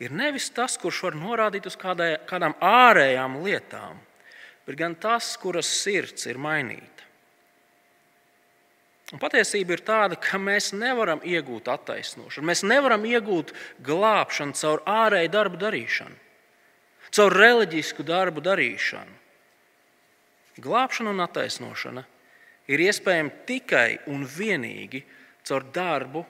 ir 0.00 0.12
nevis 0.12 0.50
tas, 0.52 0.76
kurš 0.80 1.02
var 1.06 1.18
norādīt 1.20 1.68
uz 1.68 1.76
kādai, 1.76 2.14
kādām 2.28 2.56
ārējām 2.60 3.38
lietām, 3.44 4.00
bet 4.66 4.76
gan 4.80 4.96
tas, 4.96 5.36
kuras 5.40 5.68
sirds 5.68 6.26
ir 6.28 6.40
mainīta. 6.40 7.09
Un 9.10 9.18
patiesība 9.18 9.74
ir 9.74 9.82
tāda, 9.82 10.14
ka 10.14 10.38
mēs 10.38 10.70
nevaram 10.76 11.22
iegūt 11.26 11.66
attaisnošanu. 11.72 12.46
Mēs 12.46 12.62
nevaram 12.62 13.02
iegūt 13.08 13.50
glābšanu 13.82 14.54
caur 14.54 14.84
ārēju 14.86 15.32
darbu 15.34 15.58
darīšanu, 15.58 16.18
caur 17.10 17.34
reliģisku 17.34 18.06
darbu 18.06 18.44
darīšanu. 18.46 19.16
Glābšana 20.62 21.10
un 21.10 21.24
attaisnošana 21.24 22.04
ir 22.70 22.82
iespējama 22.86 23.46
tikai 23.48 23.98
un 24.12 24.22
vienīgi 24.28 25.02
caur 25.48 25.66
darbu, 25.74 26.22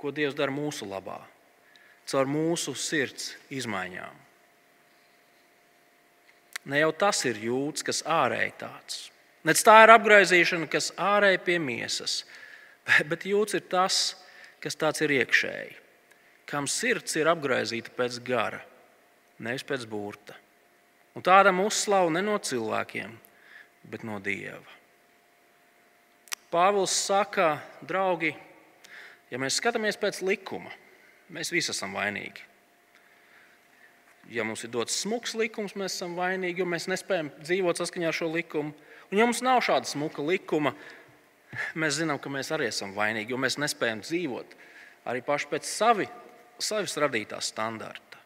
ko 0.00 0.12
Dievs 0.14 0.36
dara 0.38 0.52
mūsu 0.52 0.88
labā, 0.88 1.18
caur 2.08 2.28
mūsu 2.30 2.72
sirds 2.78 3.34
izmaiņām. 3.52 4.22
Ne 6.66 6.80
jau 6.80 6.92
tas 6.96 7.20
ir 7.28 7.38
jūtas, 7.44 7.84
kas 7.86 8.02
ārēji 8.08 8.56
tāds. 8.58 9.04
Nec 9.46 9.60
tā 9.62 9.76
ir 9.84 9.92
apgaizīšana, 9.94 10.66
kas 10.70 10.90
ārēji 10.98 11.42
pie 11.46 11.58
miesas, 11.62 12.24
bet 13.10 13.26
jūts 13.28 13.58
ir 13.58 13.66
tas, 13.70 14.16
kas 14.62 14.78
tāds 14.78 15.04
ir 15.06 15.14
iekšēji, 15.20 15.76
kam 16.50 16.66
sirds 16.70 17.14
ir 17.20 17.30
apgaizīta 17.30 17.92
pēc 17.94 18.18
gara, 18.26 18.62
nevis 19.38 19.66
pēc 19.66 19.86
burta. 19.90 20.34
Un 21.16 21.24
tādam 21.24 21.62
uzslavu 21.64 22.10
ne 22.12 22.20
no 22.24 22.36
cilvēkiem, 22.42 23.14
bet 23.88 24.02
no 24.04 24.18
dieva. 24.20 24.76
Pāvils 26.52 26.92
saka, 26.94 27.56
draugi, 27.82 28.34
ja 29.30 29.38
mēs 29.40 29.56
skatāmies 29.60 29.98
pēc 29.98 30.20
likuma, 30.26 30.70
mēs 31.32 31.50
visi 31.54 31.72
esam 31.72 31.96
vainīgi. 31.96 32.44
Ja 34.34 34.44
mums 34.46 34.64
ir 34.66 34.72
dots 34.74 34.98
smags 35.04 35.36
likums, 35.38 35.76
mēs 35.78 35.94
esam 35.94 36.16
vainīgi, 36.18 36.62
jo 36.62 36.68
mēs 36.68 36.88
nespējam 36.90 37.30
dzīvot 37.38 37.78
saskaņā 37.78 38.10
ar 38.10 38.16
šo 38.16 38.30
likumu. 38.32 38.74
Un, 39.10 39.18
ja 39.20 39.26
mums 39.26 39.42
nav 39.44 39.62
šāda 39.64 39.88
smuka 39.88 40.24
likuma, 40.24 40.74
mēs 41.78 42.00
zinām, 42.00 42.18
ka 42.22 42.32
mēs 42.32 42.50
arī 42.54 42.70
esam 42.70 42.94
vainīgi, 42.96 43.32
jo 43.32 43.40
mēs 43.40 43.58
nespējam 43.62 44.02
dzīvot 44.04 44.56
arī 45.06 45.22
paši 45.22 45.50
pēc 45.50 45.68
savi, 45.68 46.08
savas 46.58 46.96
radītās 46.98 47.52
standarta. 47.52 48.18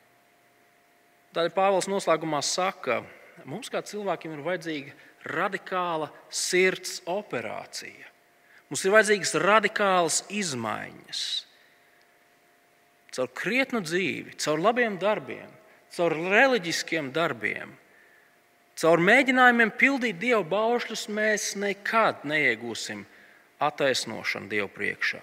Tādēļ 1.34 1.52
Pāvils 1.54 1.86
noslēgumā 1.90 2.40
saka, 2.42 3.02
ka 3.04 3.46
mums 3.48 3.70
kā 3.70 3.82
cilvēkiem 3.86 4.34
ir 4.34 4.46
vajadzīga 4.46 4.96
radikāla 5.30 6.08
sirds 6.32 7.00
operācija. 7.10 8.08
Mums 8.70 8.82
ir 8.86 8.94
vajadzīgas 8.94 9.36
radikālas 9.42 10.18
izmaiņas. 10.32 11.22
Caur 13.10 13.30
krietnu 13.34 13.82
dzīvi, 13.82 14.36
caur 14.38 14.62
labiem 14.62 14.96
darbiem, 15.02 15.50
caur 15.94 16.14
reliģiskiem 16.14 17.10
darbiem, 17.14 17.72
caur 18.80 19.02
mēģinājumiem 19.04 19.72
pildīt 19.76 20.20
dievu 20.20 20.44
baušļus, 20.48 21.08
mēs 21.12 21.52
nekad 21.60 22.24
neiegūsim 22.28 23.04
attaisnošanu 23.60 24.48
Dievu 24.48 24.70
priekšā. 24.72 25.20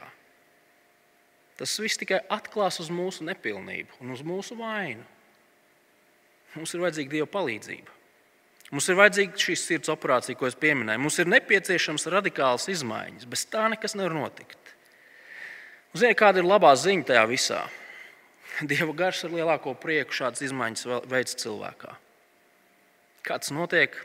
Tas 1.58 1.74
viss 1.82 1.98
tikai 1.98 2.22
atklās 2.30 2.78
uz 2.84 2.92
mūsu 2.94 3.26
nepilnību 3.26 4.04
un 4.04 4.14
uz 4.14 4.22
mūsu 4.22 4.60
vainu. 4.60 5.02
Mums 6.54 6.74
ir 6.74 6.84
vajadzīga 6.86 7.16
Dieva 7.16 7.30
palīdzība. 7.34 7.98
Mums 8.70 8.90
ir 8.92 8.98
vajadzīga 9.00 9.42
šī 9.42 9.56
sirds 9.58 9.90
operācija, 9.90 10.38
ko 10.38 10.50
es 10.50 10.58
pieminēju. 10.60 11.02
Mums 11.02 11.18
ir 11.24 11.30
nepieciešams 11.32 12.10
radikāls 12.14 12.68
izmaiņas. 12.74 13.28
Bez 13.30 13.46
tā 13.50 13.66
nekas 13.74 13.96
nevar 13.98 14.16
notikt. 14.18 14.74
Ziniet, 15.98 16.18
kāda 16.20 16.44
ir 16.44 16.50
labā 16.50 16.74
ziņa 16.78 17.08
tajā 17.10 17.24
visā? 17.32 17.62
Dieva 18.70 18.94
gars 18.98 19.24
ar 19.26 19.34
lielāko 19.34 19.74
prieku 19.80 20.14
šādas 20.14 20.44
izmaiņas 20.46 21.08
veids 21.10 21.38
cilvēkā. 21.42 21.96
Kā 23.28 23.40
tas 23.42 23.52
notiek? 23.52 23.96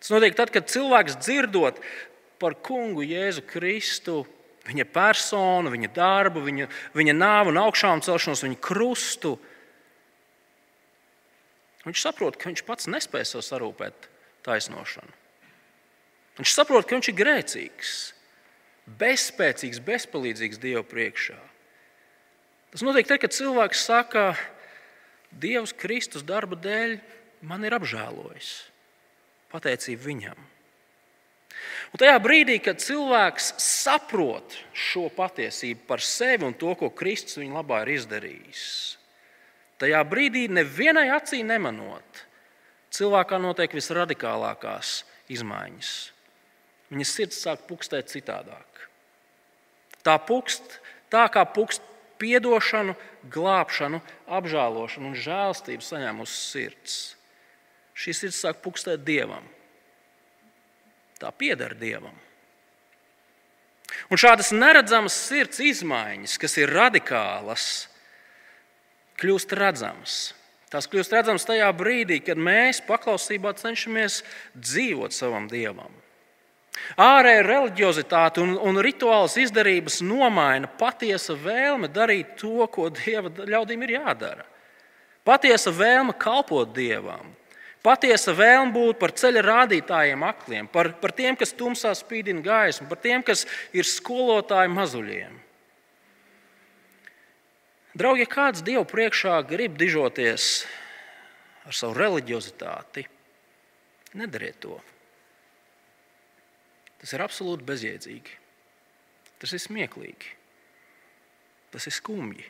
Tas 0.00 0.10
notiek 0.10 0.34
tad, 0.36 0.50
kad 0.54 0.66
cilvēks 0.70 1.20
dzirdot 1.22 1.78
par 2.42 2.56
kungu 2.66 3.04
Jēzu 3.06 3.44
Kristu, 3.46 4.24
viņa 4.66 4.86
personu, 4.90 5.70
viņa 5.72 5.92
darbu, 5.94 6.42
viņa, 6.44 6.66
viņa 6.96 7.14
nāvu 7.16 7.52
un 7.52 7.60
augšām 7.62 8.02
celšanos, 8.04 8.42
viņa 8.44 8.58
krustu. 8.62 9.36
Viņš 11.86 12.02
saprot, 12.02 12.36
ka 12.36 12.50
viņš 12.50 12.64
pats 12.66 12.90
nespēj 12.90 13.28
sev 13.30 13.46
sarūpēt 13.46 14.10
taisnošanu. 14.46 15.14
Viņš 16.36 16.52
saprot, 16.52 16.84
ka 16.84 16.98
viņš 16.98 17.10
ir 17.12 17.16
grēcīgs, 17.16 17.92
bezspēcīgs, 19.00 19.80
bezpalīdzīgs 19.86 20.60
Dieva 20.60 20.82
priekšā. 20.84 21.38
Tas 22.74 22.82
notiek 22.84 23.08
tad, 23.08 23.22
kad 23.22 23.32
cilvēks 23.32 23.86
saka, 23.86 24.26
Dievs 25.30 25.72
Kristus 25.76 26.26
darba 26.26 26.58
dēļ 26.60 26.98
man 27.46 27.64
ir 27.66 27.76
apžēlojis. 27.76 28.52
Pateicība 29.52 30.08
viņam. 30.08 30.44
Un 31.94 32.00
tajā 32.02 32.16
brīdī, 32.20 32.58
kad 32.60 32.82
cilvēks 32.82 33.54
saprot 33.62 34.58
šo 34.74 35.06
patiesību 35.14 35.86
par 35.88 36.02
sevi 36.04 36.44
un 36.48 36.56
to, 36.58 36.74
ko 36.78 36.90
Kristus 36.90 37.38
viņa 37.40 37.56
labā 37.60 37.82
ir 37.84 37.94
izdarījis, 37.94 38.64
tajā 39.80 40.02
brīdī 40.08 40.46
nevienai 40.52 41.08
acī 41.14 41.40
nemanot, 41.46 42.24
cilvēkā 42.92 43.38
notiek 43.40 43.72
visradikālākās 43.76 44.98
izmaiņas. 45.32 45.92
Viņa 46.92 47.06
sirds 47.08 47.40
sāk 47.42 47.64
pukstēt 47.70 48.10
citādāk. 48.12 48.84
Tā 50.06 50.14
pukst 50.22 50.78
tā, 51.10 51.24
kā 51.32 51.42
pukst 51.48 51.82
piedošanu, 52.20 52.94
glābšanu, 53.32 54.00
apžēlošanu 54.30 55.10
un 55.10 55.18
žēlstību 55.18 55.82
saņēmusi 55.82 56.42
sirds. 56.52 57.15
Šī 57.96 58.12
sirds 58.12 58.42
sāk 58.44 58.60
pukstēt 58.64 59.04
dievam. 59.06 59.44
Tā 61.16 61.32
pieder 61.32 61.72
dievam. 61.78 62.14
Un 64.12 64.20
šādas 64.20 64.52
neredzamas 64.52 65.16
sirds 65.16 65.62
izmaiņas, 65.64 66.36
kas 66.38 66.56
ir 66.60 66.72
radikālas, 66.76 67.86
kļūst 69.20 69.54
redzamas. 69.56 70.16
Tās 70.70 70.88
kļūst 70.90 71.14
redzamas 71.14 71.46
tajā 71.48 71.68
brīdī, 71.78 72.18
kad 72.26 72.38
mēs 72.38 72.82
paklausībā 72.84 73.54
cenšamies 73.56 74.20
dzīvot 74.58 75.14
savam 75.14 75.46
dievam. 75.48 75.94
Ārēja 77.00 77.44
reliģiozitāte 77.46 78.42
un, 78.42 78.52
un 78.60 78.80
rituāls 78.84 79.38
izdarības 79.40 80.02
nomaina 80.04 80.68
patiesa 80.68 81.36
vēlme 81.40 81.88
darīt 81.88 82.36
to, 82.42 82.66
ko 82.72 82.90
dieva 82.92 83.32
ļaudīm 83.32 83.86
ir 83.86 83.94
jādara. 83.96 84.44
Patiesa 85.26 85.72
vēlme 85.74 86.14
kalpot 86.20 86.74
dievam, 86.76 87.32
patiesa 87.86 88.34
vēlme 88.34 88.74
būt 88.74 88.98
par 88.98 89.14
ceļa 89.14 89.44
rādītājiem 89.46 90.24
akliem, 90.26 90.68
par, 90.70 90.90
par 90.98 91.14
tiem, 91.14 91.38
kas 91.38 91.54
tumsā 91.54 91.92
spīdina 91.94 92.42
gaismu, 92.42 92.88
par 92.90 92.98
tiem, 93.02 93.22
kas 93.26 93.46
ir 93.76 93.86
skolotāji 93.86 94.72
mazuļiem. 94.74 95.42
Draugi, 97.96 98.26
ja 98.26 98.28
kāds 98.28 98.64
Dievu 98.66 98.84
priekšā 98.90 99.38
grib 99.48 99.78
dižoties 99.80 100.66
ar 101.66 101.76
savu 101.76 101.96
reliģiozitāti, 101.96 103.06
nedariet 104.20 104.58
to. 104.60 104.76
Tas 107.00 107.14
ir 107.14 107.24
absolūti 107.24 107.64
bezjēdzīgi. 107.68 108.36
Tas 109.40 109.52
ir 109.52 109.62
smieklīgi. 109.62 110.32
Tas 111.72 111.88
ir 111.88 111.94
skumji. 111.94 112.46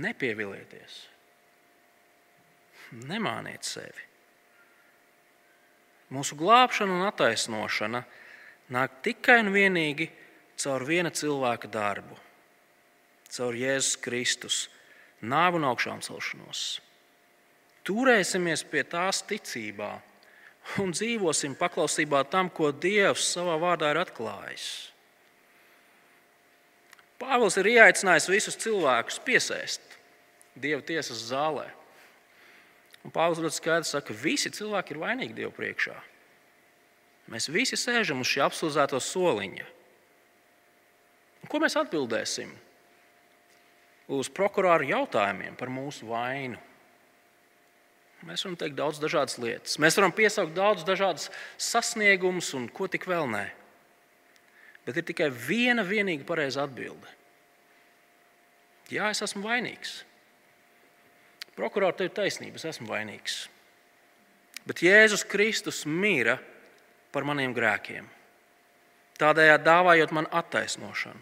Nepievilieties. 0.00 1.00
Nemāniet 2.90 3.66
sevi. 3.66 4.06
Mūsu 6.10 6.34
glābšana 6.34 6.96
un 6.96 7.06
attaisnošana 7.06 8.02
nāk 8.74 8.98
tikai 9.04 9.38
un 9.44 9.52
vienīgi 9.54 10.08
caur 10.58 10.82
viena 10.86 11.12
cilvēka 11.14 11.70
darbu, 11.70 12.18
caur 13.30 13.54
Jēzus 13.54 13.96
Kristus 14.02 14.60
nāvu 15.22 15.60
un 15.60 15.68
augšām 15.70 16.02
celšanos. 16.02 16.80
Turēsimies 17.86 18.66
pie 18.66 18.82
tās 18.84 19.22
ticībā 19.22 19.92
un 20.82 20.90
dzīvosim 20.90 21.54
paklausībā 21.58 22.24
tam, 22.30 22.50
ko 22.50 22.72
Dievs 22.74 23.30
savā 23.36 23.54
vārdā 23.62 23.94
ir 23.94 24.02
atklājis. 24.02 24.66
Pāvils 27.20 27.58
ir 27.60 27.68
ieaicinājis 27.76 28.30
visus 28.32 28.58
cilvēkus 28.60 29.20
piesēst 29.22 29.86
Dieva 30.60 30.82
tiesas 30.84 31.20
zālē. 31.30 31.68
Un 33.06 33.12
Pāvils 33.14 33.40
ļoti 33.40 33.56
skaidri 33.56 33.88
saka, 33.88 34.10
ka 34.10 34.22
visi 34.22 34.52
cilvēki 34.52 34.94
ir 34.94 35.00
vainīgi 35.00 35.36
Dieva 35.38 35.52
priekšā. 35.56 35.96
Mēs 37.30 37.48
visi 37.52 37.78
sēžam 37.78 38.20
uz 38.20 38.28
šī 38.28 38.42
apsūdzēto 38.44 38.98
soliņa. 39.00 39.68
Un 41.40 41.50
ko 41.50 41.60
mēs 41.62 41.78
atbildēsim 41.80 42.50
uz 44.10 44.28
prokurāru 44.34 44.88
jautājumiem 44.90 45.56
par 45.56 45.72
mūsu 45.72 46.10
vainu? 46.10 46.58
Mēs 48.26 48.44
varam 48.44 48.58
teikt 48.60 48.76
daudz 48.76 48.98
dažādas 49.00 49.38
lietas. 49.40 49.78
Mēs 49.80 49.96
varam 49.96 50.12
piesaukt 50.12 50.52
daudz 50.52 50.84
dažādas 50.84 51.30
sasniegumus 51.56 52.50
un 52.58 52.66
ko 52.68 52.90
tik 52.90 53.06
vēl 53.08 53.30
nē. 53.32 53.46
Bet 54.84 54.98
ir 55.00 55.06
tikai 55.08 55.30
viena 55.32 55.84
vienīga 55.86 56.26
pareiza 56.28 56.66
atbilde. 56.66 57.08
Jā, 58.92 59.08
es 59.14 59.22
esmu 59.24 59.46
vainīgs. 59.46 60.00
Prokurors 61.60 61.98
tev 61.98 62.08
ir 62.08 62.14
taisnība, 62.16 62.56
es 62.56 62.64
esmu 62.70 62.88
vainīgs. 62.88 63.42
Bet 64.64 64.80
Jēzus 64.80 65.26
Kristus 65.28 65.82
mīra 65.84 66.38
par 67.12 67.26
maniem 67.28 67.52
grēkiem. 67.52 68.06
Tādējādi 69.20 69.66
dāvājot 69.66 70.14
man 70.16 70.28
attaisnošanu, 70.32 71.20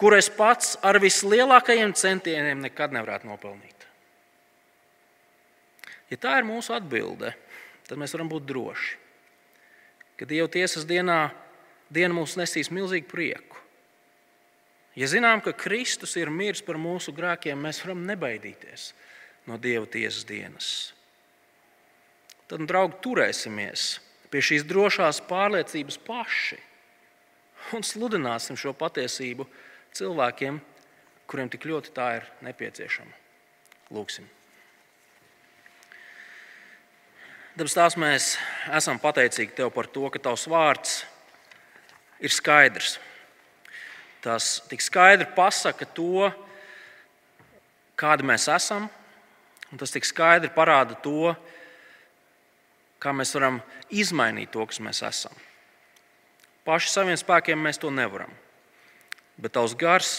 kur 0.00 0.16
es 0.16 0.30
pats 0.32 0.78
ar 0.80 0.96
vislielākajiem 1.04 1.92
centieniem 2.00 2.64
nekad 2.64 2.96
nevarētu 2.96 3.28
nopelnīt. 3.28 3.84
Ja 6.08 6.20
tā 6.22 6.38
ir 6.40 6.48
mūsu 6.48 6.72
atbilde, 6.72 7.34
tad 7.84 8.00
mēs 8.00 8.16
varam 8.16 8.32
būt 8.32 8.48
droši, 8.48 8.96
ka 10.16 10.24
Dieva 10.30 10.48
tiesas 10.48 10.88
dienā 10.88 11.26
diena 11.92 12.16
mums 12.16 12.38
nesīs 12.40 12.72
milzīgu 12.72 13.10
prieku. 13.10 13.60
Ja 14.96 15.10
zinām, 15.10 15.42
ka 15.44 15.52
Kristus 15.52 16.14
ir 16.16 16.30
miris 16.32 16.62
par 16.64 16.78
mūsu 16.80 17.12
grēkiem, 17.12 17.58
mēs 17.60 17.82
varam 17.84 18.06
nebaidīties 18.08 18.94
no 19.48 19.58
Dieva 19.60 19.86
tiesas 19.90 20.24
dienas. 20.28 20.68
Tad, 22.48 22.64
draugi, 22.68 23.00
turēsimies 23.04 23.88
pie 24.32 24.42
šīs 24.44 24.64
drošās 24.68 25.22
pārliecības 25.28 25.98
paši 26.04 26.60
un 27.76 27.84
sludināsim 27.86 28.58
šo 28.60 28.74
patiesību 28.76 29.46
cilvēkiem, 29.96 30.60
kuriem 31.30 31.50
tik 31.52 31.64
ļoti 31.70 31.92
tā 31.96 32.08
ir 32.18 32.30
nepieciešama. 32.44 33.14
Lūksim! 33.94 34.26
Dabas 37.54 37.76
tās 37.76 37.94
mēs 37.94 38.32
esam 38.74 38.98
pateicīgi 38.98 39.54
Tev 39.54 39.70
par 39.70 39.86
to, 39.86 40.08
ka 40.10 40.18
Tavs 40.18 40.48
vārds 40.50 41.04
ir 42.18 42.32
skaidrs. 42.34 42.96
Tas 44.24 44.56
tik 44.66 44.82
skaidri 44.82 45.28
pasaka 45.36 45.86
to, 45.86 46.32
kādi 47.94 48.26
mēs 48.26 48.48
esam 48.50 48.88
Un 49.74 49.80
tas 49.80 49.90
tik 49.90 50.06
skaidri 50.06 50.52
parāda 50.54 50.94
to, 51.02 51.32
kā 53.02 53.10
mēs 53.10 53.34
varam 53.34 53.56
izmainīt 53.90 54.52
to, 54.54 54.62
kas 54.70 54.78
mēs 54.78 55.00
esam. 55.02 55.34
Paši 56.62 56.92
saviem 56.92 57.18
spēkiem 57.18 57.58
mēs 57.58 57.82
to 57.82 57.90
nevaram. 57.90 58.30
Bet 59.34 59.56
tavs 59.56 59.74
gars 59.74 60.12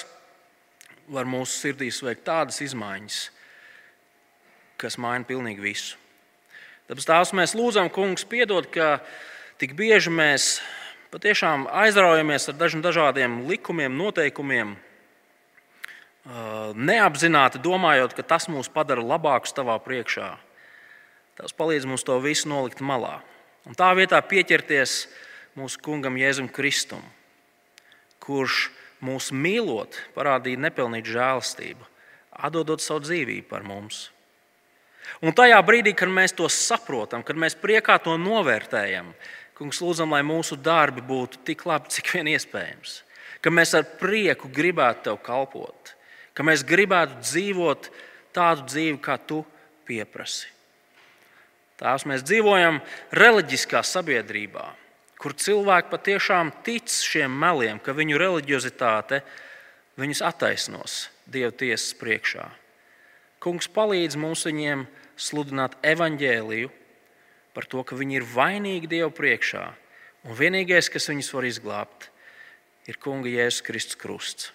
var 1.08 1.24
mūsu 1.24 1.56
sirdīs 1.56 2.01
veikt 2.03 2.26
tādas 2.28 2.60
izmaiņas, 2.66 3.20
kas 4.76 4.99
maina 4.99 5.24
pilnīgi 5.24 5.64
visu. 5.64 5.95
Tāpēc 6.89 7.08
tās 7.08 7.32
mēs 7.32 7.56
lūdzam, 7.56 7.88
Kungs, 7.95 8.28
piedod, 8.28 8.68
ka 8.68 8.99
tik 9.56 9.72
bieži 9.80 10.12
mēs 10.12 10.58
patiešām 11.16 11.70
aizraujamies 11.72 12.51
ar 12.51 12.60
dažādiem 12.60 13.45
likumiem, 13.47 13.95
noteikumiem, 13.95 14.76
neapzināti 16.76 17.62
domājot, 17.62 18.16
ka 18.18 18.24
tas 18.26 18.50
mūs 18.50 18.70
padara 18.72 19.04
labākus 19.04 19.54
tavā 19.56 19.78
priekšā. 19.84 20.32
Tas 21.36 21.54
palīdz 21.54 21.86
mums 21.90 22.06
to 22.08 22.18
visu 22.24 22.50
nolikt 22.50 22.82
malā. 22.82 23.20
Un 23.66 23.78
tā 23.78 23.92
vietā 23.98 24.22
pieķerties 24.22 25.06
mūsu 25.58 25.82
kungam 25.84 26.18
Jēzum 26.18 26.48
Kristum, 26.52 27.04
kurš 28.24 28.70
mūs 29.06 29.32
mīlot, 29.36 29.98
parādīja 30.16 30.62
nepelnītu 30.66 31.16
žēlastību, 31.16 31.88
atdodot 32.46 32.82
savu 32.82 33.04
dzīvību 33.06 33.50
par 33.50 33.66
mums. 33.68 34.10
Un 35.22 35.36
tajā 35.38 35.58
brīdī, 35.66 35.94
kad 35.94 36.10
mēs 36.10 36.34
to 36.34 36.48
saprotam, 36.50 37.22
kad 37.24 37.38
mēs 37.38 37.58
priekā 37.60 38.00
to 38.02 38.16
novērtējam, 38.18 39.14
Kungs, 39.56 39.80
lūdzam, 39.80 40.12
lai 40.12 40.20
mūsu 40.28 40.58
darbi 40.60 41.00
būtu 41.00 41.40
tik 41.48 41.62
labi, 41.64 41.88
cik 41.96 42.10
vien 42.18 42.28
iespējams, 42.34 42.98
ka 43.40 43.54
mēs 43.54 43.72
ar 43.78 43.86
prieku 44.02 44.50
gribētu 44.52 45.06
tev 45.08 45.20
kalpot, 45.24 45.95
ka 46.36 46.44
mēs 46.44 46.66
gribētu 46.68 47.22
dzīvot 47.24 47.90
tādu 48.36 48.68
dzīvi, 48.68 49.00
kā 49.02 49.16
tu 49.24 49.42
pieprasi. 49.88 50.52
Tās 51.80 52.06
mēs 52.08 52.24
dzīvojam 52.24 52.80
reliģiskā 53.16 53.82
sabiedrībā, 53.84 54.70
kur 55.20 55.36
cilvēki 55.36 55.92
patiešām 55.92 56.54
tic 56.64 56.92
šiem 56.92 57.34
meliem, 57.36 57.82
ka 57.84 57.96
viņu 57.96 58.20
reliģiozitāte 58.22 59.24
viņus 60.00 60.24
attaisnos 60.24 60.96
Dieva 61.26 61.50
tiesas 61.50 61.96
priekšā. 61.98 62.46
Kungs 63.42 63.68
palīdz 63.72 64.16
mums 64.22 64.44
viņiem 64.46 64.86
sludināt 65.18 65.74
evaņģēliju 65.82 66.70
par 67.56 67.68
to, 67.72 67.82
ka 67.88 67.98
viņi 67.98 68.20
ir 68.20 68.28
vainīgi 68.30 68.92
Dieva 68.92 69.10
priekšā, 69.16 69.64
un 70.28 70.38
vienīgais, 70.38 70.92
kas 70.94 71.10
viņus 71.10 71.32
var 71.34 71.48
izglābt, 71.50 72.10
ir 72.86 73.00
Kunga 73.02 73.32
Jēzus 73.32 73.66
Kristus 73.66 74.00
krusts. 74.00 74.52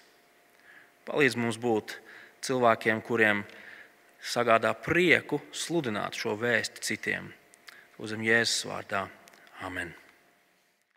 Palīdz 1.07 1.37
mums 1.39 1.57
būt 1.61 1.97
cilvēkiem, 2.45 3.01
kuriem 3.05 3.45
sagādā 4.21 4.73
prieku 4.77 5.41
sludināt 5.51 6.17
šo 6.17 6.35
vēstu 6.37 6.85
citiem. 6.85 7.31
Uzem 8.01 8.21
Jēzus 8.25 8.67
vārdā. 8.69 9.07
Amen. 9.65 10.00